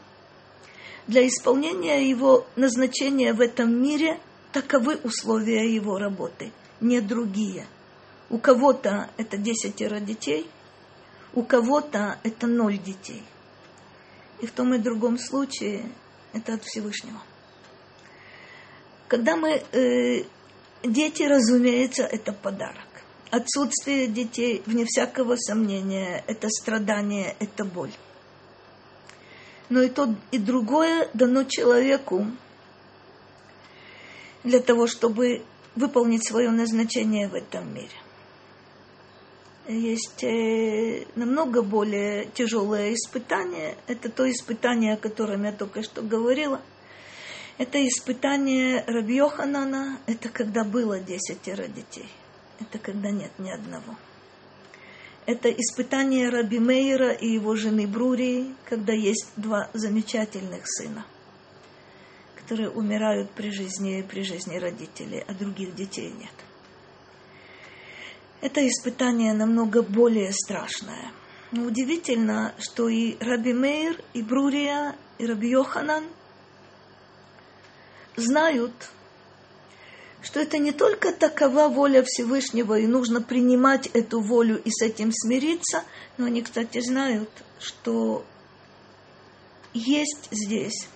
Для 1.06 1.26
исполнения 1.26 2.08
его 2.08 2.46
назначения 2.56 3.32
в 3.32 3.40
этом 3.40 3.82
мире 3.82 4.20
таковы 4.52 4.96
условия 5.02 5.74
его 5.74 5.98
работы, 5.98 6.52
не 6.80 7.00
другие. 7.00 7.66
У 8.30 8.38
кого-то 8.38 9.10
это 9.16 9.36
десятеро 9.36 10.00
детей, 10.00 10.48
у 11.34 11.42
кого-то 11.42 12.18
это 12.22 12.46
ноль 12.46 12.78
детей– 12.78 13.22
и 14.40 14.46
в 14.46 14.52
том 14.52 14.74
и 14.74 14.78
другом 14.78 15.18
случае 15.18 15.90
это 16.32 16.54
от 16.54 16.64
Всевышнего. 16.64 17.20
Когда 19.08 19.36
мы... 19.36 19.62
Э, 19.72 20.24
дети, 20.82 21.22
разумеется, 21.22 22.04
это 22.04 22.32
подарок. 22.32 22.87
Отсутствие 23.30 24.06
детей, 24.06 24.62
вне 24.66 24.84
всякого 24.86 25.36
сомнения, 25.36 26.24
это 26.26 26.48
страдание, 26.48 27.36
это 27.40 27.64
боль. 27.64 27.92
Но 29.68 29.82
и 29.82 29.88
то, 29.88 30.14
и 30.30 30.38
другое 30.38 31.10
дано 31.12 31.44
человеку 31.44 32.26
для 34.44 34.60
того, 34.60 34.86
чтобы 34.86 35.42
выполнить 35.74 36.26
свое 36.26 36.50
назначение 36.50 37.28
в 37.28 37.34
этом 37.34 37.74
мире 37.74 37.92
есть 39.68 40.24
э, 40.24 41.06
намного 41.14 41.62
более 41.62 42.26
тяжелое 42.26 42.94
испытание. 42.94 43.76
Это 43.86 44.10
то 44.10 44.28
испытание, 44.30 44.94
о 44.94 44.96
котором 44.96 45.44
я 45.44 45.52
только 45.52 45.82
что 45.82 46.02
говорила. 46.02 46.60
Это 47.58 47.86
испытание 47.86 48.84
Раби 48.86 49.16
Йоханана, 49.16 49.98
это 50.06 50.28
когда 50.28 50.64
было 50.64 51.00
десятеро 51.00 51.66
детей. 51.66 52.08
Это 52.60 52.78
когда 52.78 53.10
нет 53.10 53.32
ни 53.38 53.50
одного. 53.50 53.96
Это 55.26 55.50
испытание 55.50 56.30
Раби 56.30 56.58
Мейра 56.58 57.12
и 57.12 57.28
его 57.28 57.54
жены 57.54 57.86
Брури, 57.86 58.54
когда 58.64 58.94
есть 58.94 59.28
два 59.36 59.68
замечательных 59.74 60.62
сына, 60.66 61.04
которые 62.34 62.70
умирают 62.70 63.30
при 63.32 63.50
жизни, 63.50 64.00
при 64.08 64.22
жизни 64.22 64.56
родителей, 64.56 65.22
а 65.26 65.34
других 65.34 65.74
детей 65.74 66.10
нет. 66.10 66.32
Это 68.40 68.66
испытание 68.66 69.34
намного 69.34 69.82
более 69.82 70.32
страшное. 70.32 71.12
Но 71.50 71.64
удивительно, 71.64 72.54
что 72.58 72.88
и 72.88 73.16
Раби 73.20 73.52
Мейр, 73.52 74.00
и 74.14 74.22
Брурия, 74.22 74.96
и 75.18 75.26
Раби 75.26 75.50
Йоханан 75.50 76.04
знают, 78.16 78.90
что 80.22 80.40
это 80.40 80.58
не 80.58 80.72
только 80.72 81.12
такова 81.12 81.68
воля 81.68 82.02
Всевышнего, 82.04 82.78
и 82.78 82.86
нужно 82.86 83.20
принимать 83.20 83.86
эту 83.88 84.20
волю 84.20 84.60
и 84.62 84.70
с 84.70 84.82
этим 84.82 85.12
смириться, 85.12 85.84
но 86.16 86.26
они, 86.26 86.42
кстати, 86.42 86.80
знают, 86.80 87.30
что 87.60 88.24
есть 89.74 90.28
здесь 90.30 90.88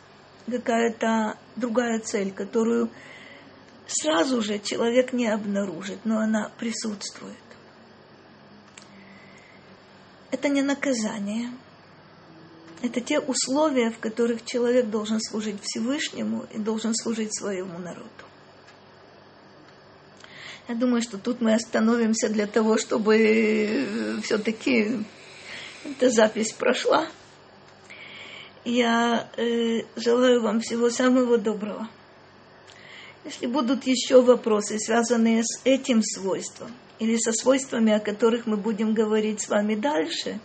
какая-то 0.51 1.39
другая 1.57 2.01
цель, 2.01 2.33
которую 2.33 2.91
сразу 3.87 4.43
же 4.43 4.59
человек 4.59 5.13
не 5.13 5.29
обнаружит, 5.29 6.01
но 6.05 6.19
она 6.19 6.51
присутствует. 6.59 7.37
Это 10.31 10.49
не 10.49 10.63
наказание. 10.63 11.51
Это 12.81 13.01
те 13.01 13.21
условия, 13.21 13.91
в 13.91 13.99
которых 13.99 14.45
человек 14.45 14.87
должен 14.87 15.21
служить 15.21 15.61
Всевышнему 15.63 16.47
и 16.53 16.59
должен 16.59 16.95
служить 16.97 17.37
своему 17.37 17.79
народу. 17.79 18.25
Я 20.73 20.79
думаю, 20.79 21.03
что 21.03 21.19
тут 21.19 21.43
мы 21.43 21.53
остановимся 21.53 22.31
для 22.31 22.47
того, 22.47 22.79
чтобы 22.79 23.19
э, 23.19 24.21
все-таки 24.23 25.05
эта 25.85 26.09
запись 26.09 26.53
прошла. 26.53 27.09
Я 28.65 29.29
э, 29.37 29.83
желаю 29.97 30.41
вам 30.41 30.61
всего 30.61 30.89
самого 30.89 31.37
доброго. 31.37 31.91
Если 33.27 33.45
будут 33.45 33.87
еще 33.87 34.23
вопросы, 34.23 34.79
связанные 34.79 35.43
с 35.45 35.61
этим 35.65 36.03
свойством, 36.03 36.73
или 36.99 37.19
со 37.19 37.35
свойствами, 37.35 37.93
о 37.93 38.01
которых 38.01 38.47
мы 38.47 38.57
будем 38.57 38.95
говорить 38.95 39.43
с 39.43 39.51
вами 39.51 39.75
дальше, 39.75 40.41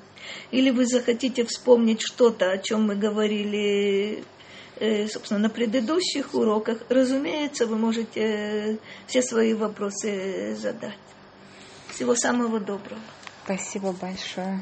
или 0.51 0.71
вы 0.71 0.87
захотите 0.87 1.45
вспомнить 1.45 2.01
что-то, 2.01 2.51
о 2.51 2.57
чем 2.57 2.85
мы 2.87 2.95
говорили 2.95 4.25
собственно, 5.07 5.39
на 5.39 5.49
предыдущих 5.49 6.33
уроках, 6.33 6.79
разумеется, 6.89 7.65
вы 7.65 7.77
можете 7.77 8.21
э, 8.21 8.77
все 9.07 9.21
свои 9.21 9.53
вопросы 9.53 10.55
задать. 10.55 10.97
Всего 11.89 12.15
самого 12.15 12.59
доброго. 12.59 13.01
Спасибо 13.45 13.91
большое. 13.93 14.61